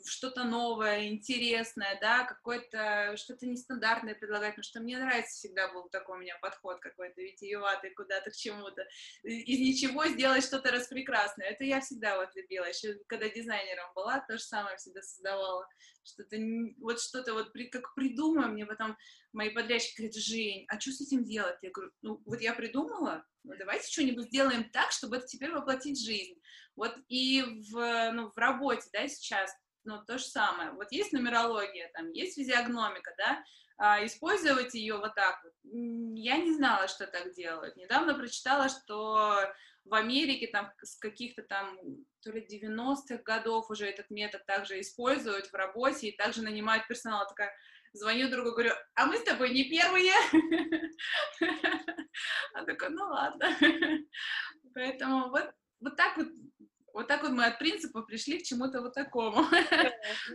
[0.06, 6.18] что-то новое, интересное, да, какое-то, что-то нестандартное предлагать, потому что мне нравится всегда был такой
[6.18, 8.86] у меня подход какой-то витиеватый куда-то к чему-то,
[9.24, 14.38] из ничего сделать что-то распрекрасное, это я всегда вот любила, еще когда дизайнером была, то
[14.38, 15.68] же самое всегда создавала,
[16.04, 16.38] что-то,
[16.80, 18.98] вот что-то вот при, как придумаю, мне потом
[19.34, 21.58] мои подрядчики говорят, Жень, а что с этим делать?
[21.62, 26.04] Я говорю, ну вот я придумала, ну давайте что-нибудь сделаем так, чтобы это теперь воплотить
[26.04, 26.40] жизнь.
[26.76, 29.54] Вот и в, ну, в работе, да, сейчас
[29.84, 30.72] ну, то же самое.
[30.72, 33.44] Вот есть нумерология, там есть физиогномика, да,
[33.78, 35.54] а, использовать ее вот так вот.
[35.64, 37.78] Я не знала, что так делают.
[37.78, 39.40] Недавно прочитала, что
[39.86, 41.78] в Америке там с каких-то там
[42.22, 47.26] то ли 90-х годов уже этот метод также используют в работе и также нанимают персонал.
[47.28, 47.54] Такая,
[47.94, 50.12] звоню другу, говорю, а мы с тобой не первые.
[52.54, 53.56] Она такая, ну ладно.
[54.74, 55.50] Поэтому вот,
[55.80, 56.28] вот так вот
[57.00, 59.46] вот так вот мы от принципа пришли к чему-то вот такому.
[59.70, 59.94] Да,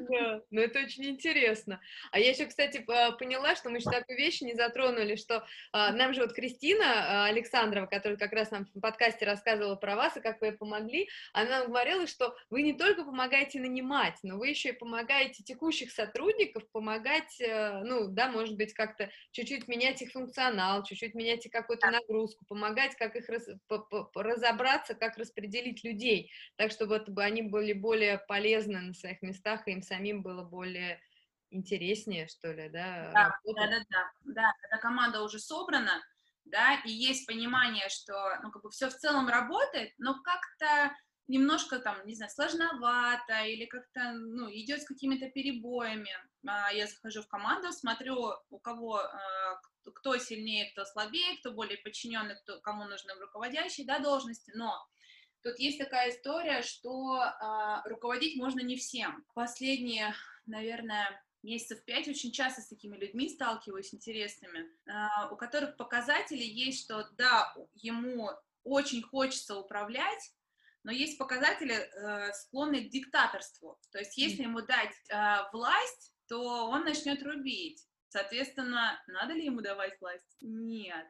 [0.09, 1.81] да, ну это очень интересно.
[2.11, 6.15] А я еще, кстати, поняла, что мы еще такую вещь не затронули, что а, нам
[6.15, 10.21] же вот Кристина а, Александрова, которая как раз нам в подкасте рассказывала про вас и
[10.21, 14.49] как вы ей помогли, она нам говорила, что вы не только помогаете нанимать, но вы
[14.49, 20.13] еще и помогаете текущих сотрудников помогать, э, ну, да, может быть, как-то чуть-чуть менять их
[20.13, 23.47] функционал, чуть-чуть менять их какую-то нагрузку, помогать, как их раз,
[24.15, 29.73] разобраться, как распределить людей так, чтобы это, они были более полезны на своих местах, и
[29.73, 31.01] им самим было более
[31.51, 33.11] интереснее, что ли, да?
[33.13, 36.03] Да, да, да, да, да, когда команда уже собрана,
[36.45, 40.95] да, и есть понимание, что, ну, как бы все в целом работает, но как-то
[41.27, 46.11] немножко там, не знаю, сложновато или как-то, ну, идет с какими-то перебоями.
[46.47, 49.61] А, я захожу в команду, смотрю, у кого, а,
[49.95, 54.87] кто сильнее, кто слабее, кто более подчиненный, кто, кому нужны руководящие, да, должности, но
[55.45, 59.27] Тут есть такая история, что э, руководить можно не всем.
[59.35, 60.15] Последние,
[60.47, 66.85] наверное, месяцев пять очень часто с такими людьми сталкиваюсь интересными, э, у которых показатели есть,
[66.85, 68.31] что да, ему
[68.63, 70.33] очень хочется управлять,
[70.83, 73.79] но есть показатели, э, склонные к диктаторству.
[73.93, 77.87] То есть если ему дать э, власть, то он начнет рубить.
[78.09, 80.39] Соответственно, надо ли ему давать власть?
[80.41, 81.07] Нет.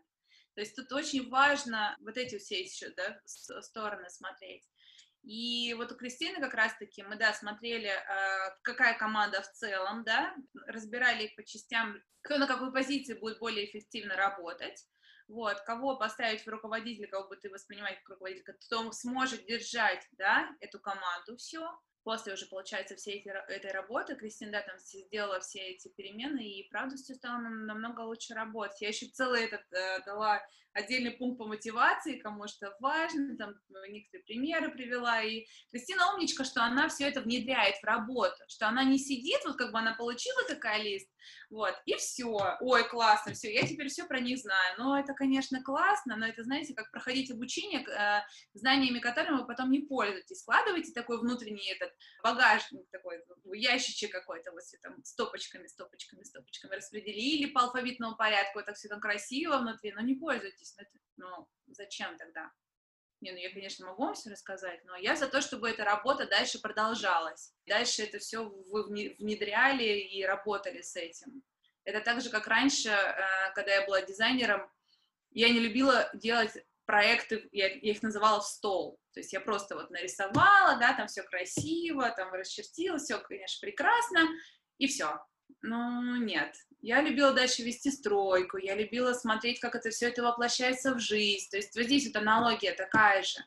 [0.55, 4.65] То есть тут очень важно вот эти все еще да, стороны смотреть.
[5.23, 10.37] И вот у Кристины как раз-таки мы, да, смотрели, э, какая команда в целом, да,
[10.67, 14.87] разбирали их по частям, кто на какой позиции будет более эффективно работать,
[15.27, 20.55] вот, кого поставить в руководителя, кого бы ты воспринимать как руководителя, кто сможет держать, да,
[20.61, 21.67] эту команду все,
[22.05, 26.69] после уже, получается, всей эти, этой работы Кристина, да, там сделала все эти перемены, и
[26.71, 28.81] правда все стало намного лучше работать.
[28.81, 30.41] Я еще целый этот э, дала
[30.75, 33.55] отдельный пункт по мотивации, кому что важно, там
[33.89, 38.85] некоторые примеры привела, и Кристина умничка, что она все это внедряет в работу, что она
[38.85, 41.09] не сидит, вот как бы она получила такая лист,
[41.51, 45.63] вот, и все, ой, классно, все, я теперь все про них знаю, но это, конечно,
[45.63, 48.23] классно, но это, знаете, как проходить обучение, э,
[48.55, 53.23] знаниями которыми вы потом не пользуетесь, складываете такой внутренний этот багажник, такой
[53.55, 59.01] ящичек какой-то, вот все там стопочками, стопочками, стопочками распределили по алфавитному порядку, это все там
[59.01, 60.17] красиво внутри, но не
[60.65, 62.51] пользуйтесь пользуетесь, ну, зачем тогда?
[63.21, 66.27] Не, ну я, конечно, могу вам все рассказать, но я за то, чтобы эта работа
[66.27, 67.55] дальше продолжалась.
[67.67, 71.43] Дальше это все вы внедряли и работали с этим.
[71.85, 74.71] Это так же, как раньше, э, когда я была дизайнером,
[75.31, 76.53] я не любила делать
[76.87, 78.99] проекты, я, я их называла в стол.
[79.13, 84.29] То есть я просто вот нарисовала, да, там все красиво, там расчертила, все, конечно, прекрасно,
[84.79, 85.19] и все.
[85.63, 86.55] Ну, нет.
[86.83, 91.49] Я любила дальше вести стройку, я любила смотреть, как это все это воплощается в жизнь.
[91.51, 93.39] То есть вот здесь вот аналогия такая же.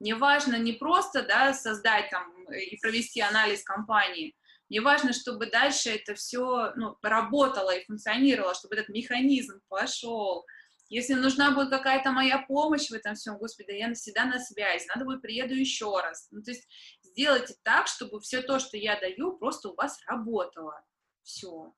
[0.00, 4.34] Мне важно не просто, да, создать там и провести анализ компании,
[4.70, 10.44] мне важно, чтобы дальше это все ну, работало и функционировало, чтобы этот механизм пошел.
[10.88, 15.04] Если нужна будет какая-то моя помощь в этом всем, господи, я всегда на связи, надо
[15.04, 16.28] будет приеду еще раз.
[16.30, 16.66] Ну, то есть
[17.02, 20.82] сделайте так, чтобы все то, что я даю, просто у вас работало.
[21.24, 21.72] Все.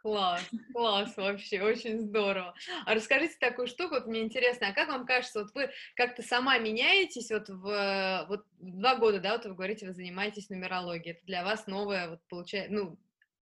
[0.00, 2.54] Класс, класс вообще, очень здорово.
[2.86, 6.56] А расскажите такую штуку, вот мне интересно, а как вам кажется, вот вы как-то сама
[6.58, 11.44] меняетесь, вот в вот два года, да, вот вы говорите, вы занимаетесь нумерологией, это для
[11.44, 12.98] вас новая, вот получается, ну,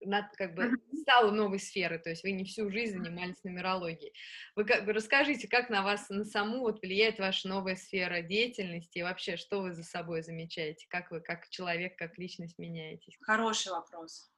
[0.01, 0.71] над, как бы
[1.01, 4.13] стала новой сферой, то есть вы не всю жизнь занимались нумерологией.
[4.55, 8.99] Вы как бы расскажите, как на вас, на саму вот влияет ваша новая сфера деятельности
[8.99, 13.17] и вообще, что вы за собой замечаете, как вы как человек, как личность меняетесь?
[13.21, 14.31] Хороший вопрос.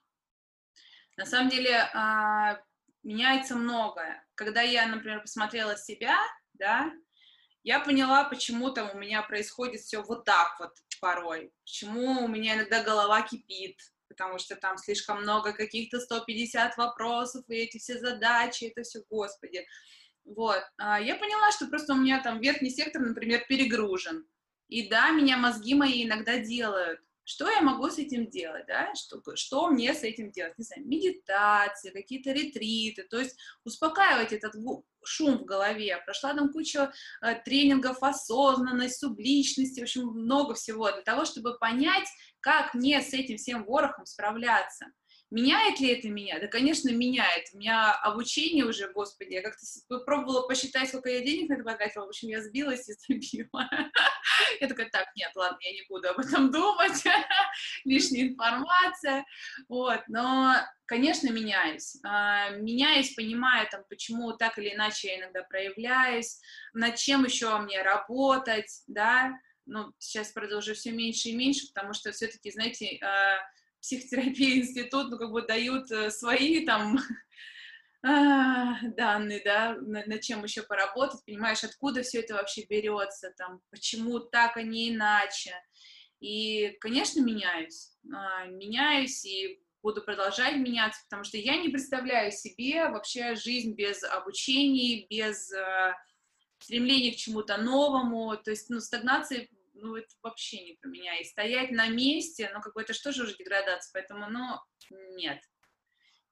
[1.22, 2.60] На самом деле а,
[3.04, 4.26] меняется многое.
[4.34, 6.18] Когда я, например, посмотрела себя,
[6.56, 6.92] да,
[7.62, 12.56] я поняла, почему там у меня происходит все вот так вот порой, почему у меня
[12.56, 18.64] иногда голова кипит, потому что там слишком много каких-то 150 вопросов, и эти все задачи,
[18.64, 19.68] это все, господи.
[20.26, 24.26] Вот, а, я поняла, что просто у меня там верхний сектор, например, перегружен.
[24.70, 27.00] И да, меня мозги мои иногда делают,
[27.32, 30.86] что я могу с этим делать, да, что, что мне с этим делать, не знаю,
[30.86, 34.54] медитации, какие-то ретриты, то есть успокаивать этот
[35.04, 35.98] шум в голове.
[36.06, 42.08] Прошла там кучу э, тренингов осознанность, субличности, в общем, много всего для того, чтобы понять,
[42.42, 44.88] как мне с этим всем ворохом справляться.
[45.32, 46.40] Меняет ли это меня?
[46.42, 47.48] Да, конечно, меняет.
[47.54, 52.06] У меня обучение уже, господи, я как-то пробовала посчитать, сколько я денег на это потратила,
[52.06, 53.70] в общем, я сбилась и забила.
[54.60, 57.04] Я такая, так, нет, ладно, я не буду об этом думать,
[57.86, 59.26] лишняя информация,
[59.68, 60.56] вот, но,
[60.86, 66.40] конечно, меняюсь, а, меняюсь, понимаю, там, почему так или иначе я иногда проявляюсь,
[66.74, 69.32] над чем еще мне работать, да,
[69.66, 73.38] ну, сейчас, уже все меньше и меньше, потому что все-таки, знаете, а,
[73.82, 77.00] психотерапия институт, ну, как бы дают э, свои там
[78.04, 83.62] а, данные, да, над, над чем еще поработать, понимаешь, откуда все это вообще берется, там,
[83.70, 85.54] почему так, а не иначе.
[86.20, 92.88] И, конечно, меняюсь, а, меняюсь и буду продолжать меняться, потому что я не представляю себе
[92.90, 95.96] вообще жизнь без обучения, без э,
[96.60, 99.50] стремления к чему-то новому, то есть, ну, стагнации
[99.82, 101.18] ну, это вообще не про меня.
[101.18, 104.60] И стоять на месте, ну, как бы это же уже деградация, поэтому, ну,
[105.16, 105.42] нет.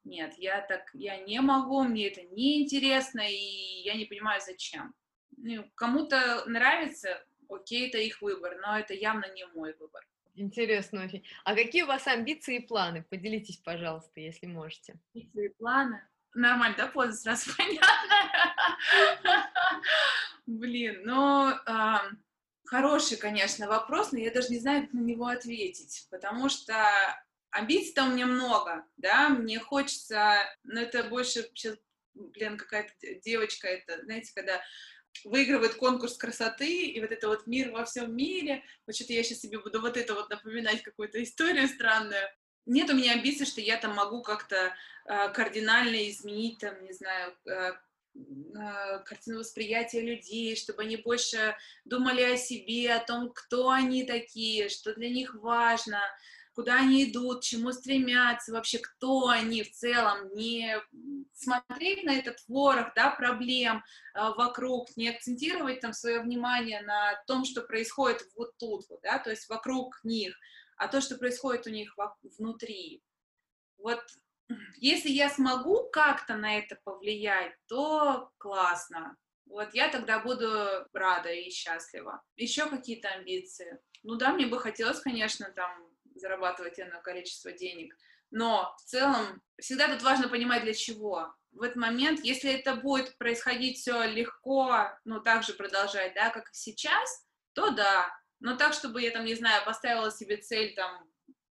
[0.04, 4.94] Нет, я так, я не могу, мне это неинтересно, и я не понимаю, зачем.
[5.38, 10.06] Ну, кому-то нравится, окей, это их выбор, но это явно не мой выбор.
[10.36, 11.26] Интересно очень.
[11.44, 13.04] А какие у вас амбиции и планы?
[13.04, 14.96] Поделитесь, пожалуйста, если можете.
[15.14, 16.02] Амбиции и планы?
[16.34, 19.52] Нормально, да, поза сразу понятно?
[20.46, 21.54] Блин, ну,
[22.70, 26.76] Хороший, конечно, вопрос, но я даже не знаю, как на него ответить, потому что
[27.50, 31.78] амбиций-то у меня много, да, мне хочется, но это больше сейчас,
[32.14, 32.94] блин, какая-то
[33.24, 34.62] девочка, это, знаете, когда
[35.24, 39.40] выигрывает конкурс красоты, и вот это вот мир во всем мире, вот что-то я сейчас
[39.40, 42.30] себе буду вот это вот напоминать, какую-то историю странную.
[42.68, 44.76] Нет у меня амбиций, что я там могу как-то
[45.08, 47.72] э, кардинально изменить, там, не знаю, э,
[49.06, 51.56] картину восприятия людей, чтобы они больше
[51.86, 56.00] думали о себе, о том, кто они такие, что для них важно,
[56.54, 60.76] куда они идут, чему стремятся, вообще кто они в целом, не
[61.34, 63.82] смотреть на этот ворох да, проблем
[64.14, 69.20] э, вокруг, не акцентировать там свое внимание на том, что происходит вот тут, вот, да,
[69.20, 70.36] то есть вокруг них,
[70.76, 71.96] а то, что происходит у них
[72.38, 73.02] внутри.
[73.78, 74.02] Вот
[74.78, 79.16] если я смогу как-то на это повлиять, то классно.
[79.46, 82.22] Вот я тогда буду рада и счастлива.
[82.36, 83.80] Еще какие-то амбиции.
[84.04, 85.72] Ну да, мне бы хотелось, конечно, там
[86.16, 87.96] зарабатывать иное количество денег,
[88.32, 91.34] но в целом всегда тут важно понимать для чего.
[91.52, 96.48] В этот момент, если это будет происходить все легко, ну так же продолжать, да, как
[96.52, 98.10] сейчас, то да.
[98.40, 101.10] Но так, чтобы я там, не знаю, поставила себе цель там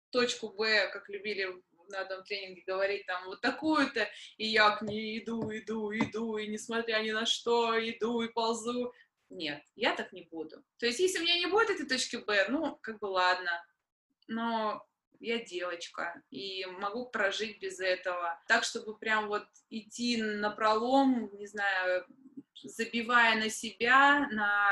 [0.09, 4.07] точку Б, как любили на одном тренинге говорить там вот такую-то,
[4.37, 8.93] и я к ней иду, иду, иду, и несмотря ни на что, иду и ползу.
[9.29, 10.63] Нет, я так не буду.
[10.77, 13.65] То есть, если у меня не будет этой точки Б, ну, как бы ладно.
[14.27, 14.85] Но
[15.19, 18.39] я девочка, и могу прожить без этого.
[18.47, 22.05] Так, чтобы прям вот идти на пролом, не знаю,
[22.61, 24.67] забивая на себя, на...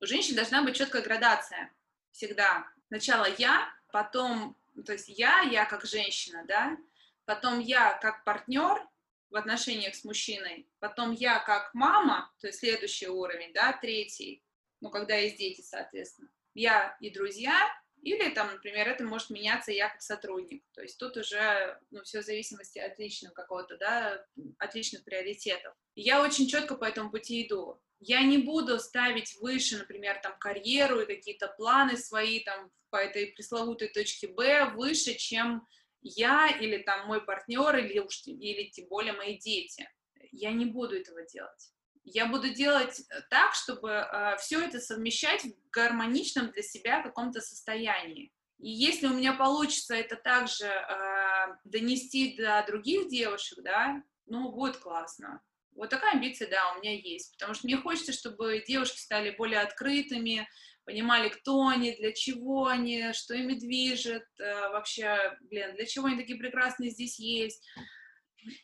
[0.00, 1.72] У женщин должна быть четкая градация
[2.10, 2.66] всегда.
[2.88, 6.76] Сначала я, потом, то есть я, я как женщина, да,
[7.24, 8.86] потом я как партнер
[9.30, 14.42] в отношениях с мужчиной, потом я как мама, то есть следующий уровень, да, третий,
[14.80, 17.56] ну, когда есть дети, соответственно, я и друзья,
[18.04, 20.62] или там, например, это может меняться я как сотрудник.
[20.72, 24.22] То есть тут уже ну, все в зависимости от личного какого-то, да,
[24.58, 25.74] от личных приоритетов.
[25.94, 27.80] Я очень четко по этому пути иду.
[28.00, 33.28] Я не буду ставить выше, например, там карьеру и какие-то планы свои там по этой
[33.28, 35.66] пресловутой точке Б выше, чем
[36.02, 39.88] я или там мой партнер или уж или тем более мои дети.
[40.30, 41.73] Я не буду этого делать
[42.04, 47.40] я буду делать э, так, чтобы э, все это совмещать в гармоничном для себя каком-то
[47.40, 48.32] состоянии.
[48.58, 54.76] И если у меня получится это также э, донести до других девушек, да, ну, будет
[54.78, 55.42] классно.
[55.72, 57.32] Вот такая амбиция, да, у меня есть.
[57.32, 60.48] Потому что мне хочется, чтобы девушки стали более открытыми,
[60.84, 66.16] понимали, кто они, для чего они, что ими движет, э, вообще, блин, для чего они
[66.16, 67.66] такие прекрасные здесь есть.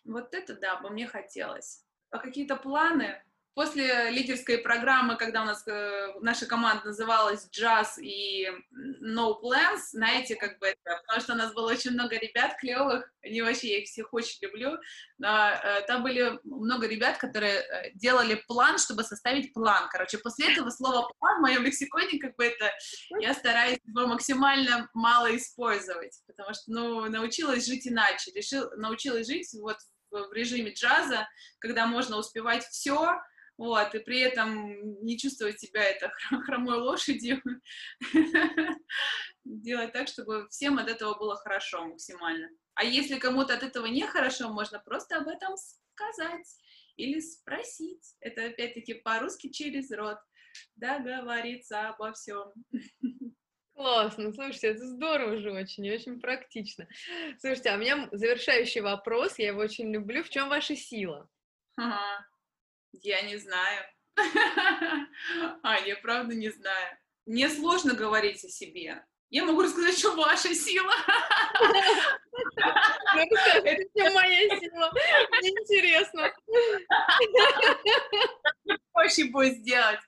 [0.05, 1.85] Вот это, да, бы мне хотелось.
[2.11, 3.23] А какие-то планы,
[3.55, 8.47] После лидерской программы, когда у нас э, наша команда называлась Jazz и
[9.03, 13.11] No Plans, знаете, как бы это, потому что у нас было очень много ребят клевых,
[13.23, 14.79] они вообще, я их всех очень люблю,
[15.19, 20.53] но, э, там были много ребят, которые э, делали план, чтобы составить план, короче, после
[20.53, 22.71] этого слова план в моем лексиконе, как бы это,
[23.19, 29.49] я стараюсь его максимально мало использовать, потому что, ну, научилась жить иначе, решил, научилась жить
[29.61, 29.77] вот
[30.11, 31.29] в режиме джаза,
[31.59, 33.21] когда можно успевать все,
[33.61, 36.11] вот, и при этом не чувствовать себя это
[36.47, 37.43] хромой лошадью,
[39.45, 42.49] делать так, чтобы всем от этого было хорошо максимально.
[42.73, 46.47] А если кому-то от этого нехорошо, можно просто об этом сказать
[46.97, 48.15] или спросить.
[48.21, 50.17] Это опять-таки по-русски через рот.
[50.77, 52.51] Договориться обо всем.
[53.75, 56.89] Классно, слушайте, это здорово же очень и очень практично.
[57.39, 60.25] Слушайте, а у меня завершающий вопрос, я его очень люблю.
[60.25, 61.29] В чем ваша сила?
[61.77, 62.30] Ага.
[62.93, 63.85] Я не знаю.
[65.63, 66.99] А, я правда не знаю.
[67.27, 69.05] Мне сложно говорить о себе.
[69.31, 70.93] Я могу рассказать, что ваша сила.
[73.65, 74.93] Это моя сила.
[75.39, 76.33] Мне интересно.
[78.93, 80.01] Проще будет сделать.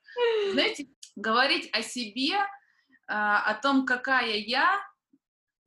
[0.50, 2.44] Знаете, говорить о себе,
[3.06, 4.80] а, о том, какая я,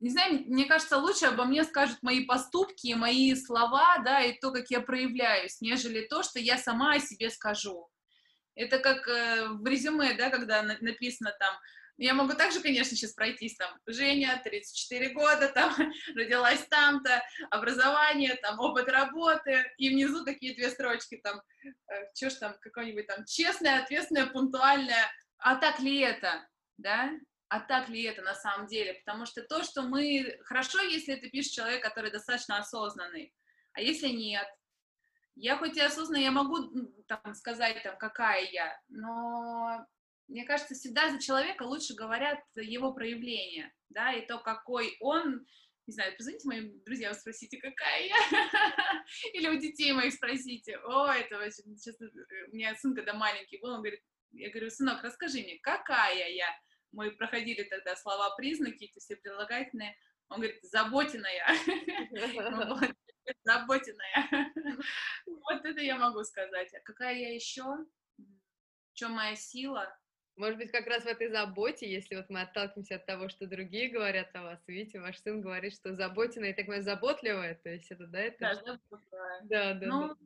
[0.00, 4.50] не знаю, мне кажется, лучше обо мне скажут мои поступки, мои слова, да, и то,
[4.52, 7.88] как я проявляюсь, нежели то, что я сама о себе скажу.
[8.54, 11.54] Это как э, в резюме, да, когда на написано там,
[11.98, 15.74] я могу также, конечно, сейчас пройтись там, Женя, 34 года, там,
[16.14, 22.34] родилась там-то, образование, там, опыт работы, и внизу такие две строчки, там, э, что ж
[22.34, 27.12] там, какое-нибудь там, честное, ответственное, пунктуальное, а так ли это, да?
[27.48, 28.94] А так ли это на самом деле?
[28.94, 30.38] Потому что то, что мы...
[30.44, 33.32] Хорошо, если это пишет человек, который достаточно осознанный,
[33.72, 34.46] а если нет?
[35.36, 36.56] Я хоть и осознанно, я могу
[37.06, 39.86] там, сказать, там, какая я, но
[40.28, 45.46] мне кажется, всегда за человека лучше говорят его проявления, да, и то, какой он,
[45.86, 48.16] не знаю, позвоните моим друзьям, спросите, какая я,
[49.34, 53.70] или у детей моих спросите, о, это вообще, сейчас, у меня сын когда маленький был,
[53.70, 56.48] он говорит, я говорю, сынок, расскажи мне, какая я,
[56.96, 59.94] мы проходили тогда слова-признаки, эти все прилагательные,
[60.28, 61.46] он говорит, заботиная,
[63.44, 64.52] заботиная.
[65.26, 66.72] Вот это я могу сказать.
[66.74, 67.62] А какая я еще?
[68.18, 69.96] В чем моя сила?
[70.36, 73.88] Может быть, как раз в этой заботе, если вот мы отталкиваемся от того, что другие
[73.88, 78.06] говорят о вас, видите, ваш сын говорит, что заботина и такое заботливое, то есть это,
[78.06, 78.36] да, это...
[78.40, 79.40] Да, заботливая.
[79.44, 80.16] Да, да, ну, да.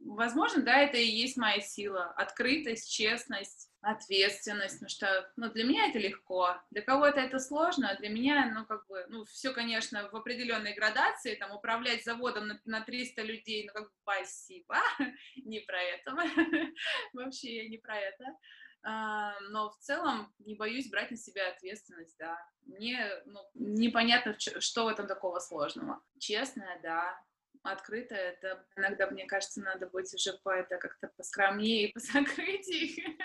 [0.00, 2.06] Возможно, да, это и есть моя сила.
[2.16, 7.96] Открытость, честность, ответственность, ну что, ну, для меня это легко, для кого-то это сложно, а
[7.96, 12.60] для меня, ну, как бы, ну, все, конечно, в определенной градации, там, управлять заводом на,
[12.66, 14.76] на 300 людей, ну, как бы, спасибо,
[15.44, 16.14] не про это,
[17.14, 18.24] вообще не про это,
[18.82, 24.84] а, но в целом не боюсь брать на себя ответственность, да, мне, ну, непонятно, что
[24.84, 27.18] в этом такого сложного, честная, да,
[27.62, 33.16] открыто, это иногда, мне кажется, надо быть уже по это как-то поскромнее и посокрытее.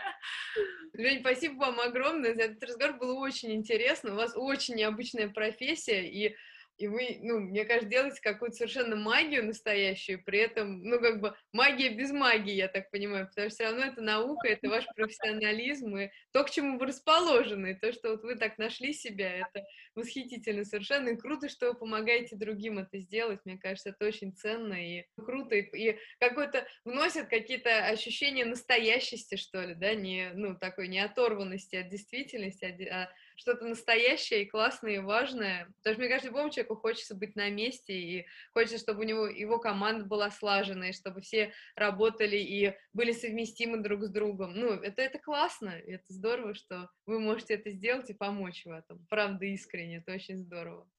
[0.93, 6.07] Жень, спасибо вам огромное за этот разговор, было очень интересно, у вас очень необычная профессия,
[6.07, 6.35] и
[6.77, 11.35] и вы, ну, мне кажется, делаете какую-то совершенно магию настоящую, при этом, ну, как бы
[11.53, 15.95] магия без магии, я так понимаю, потому что все равно это наука, это ваш профессионализм,
[15.97, 19.65] и то, к чему вы расположены, и то, что вот вы так нашли себя, это
[19.95, 24.73] восхитительно совершенно, и круто, что вы помогаете другим это сделать, мне кажется, это очень ценно
[24.73, 30.89] и круто, и, и какое-то вносит какие-то ощущения настоящести, что ли, да, не, ну, такой
[30.89, 35.71] не оторванности от действительности, а что-то настоящее и классное и важное.
[35.77, 39.27] Потому что, мне кажется, любому человеку хочется быть на месте, и хочется, чтобы у него
[39.27, 44.53] его команда была слажена, и чтобы все работали и были совместимы друг с другом.
[44.55, 49.05] Ну, это, это классно, это здорово, что вы можете это сделать и помочь в этом.
[49.09, 50.89] Правда, искренне, это очень здорово.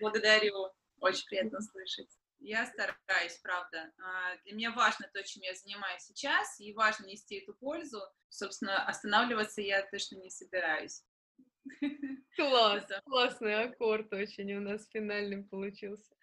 [0.00, 2.10] Благодарю, очень приятно слышать.
[2.40, 3.92] Я стараюсь, правда.
[3.98, 8.00] А, для меня важно то, чем я занимаюсь сейчас, и важно нести эту пользу.
[8.28, 11.02] Собственно, останавливаться я точно не собираюсь.
[12.36, 16.14] Класс, классный аккорд очень у нас финальным получился.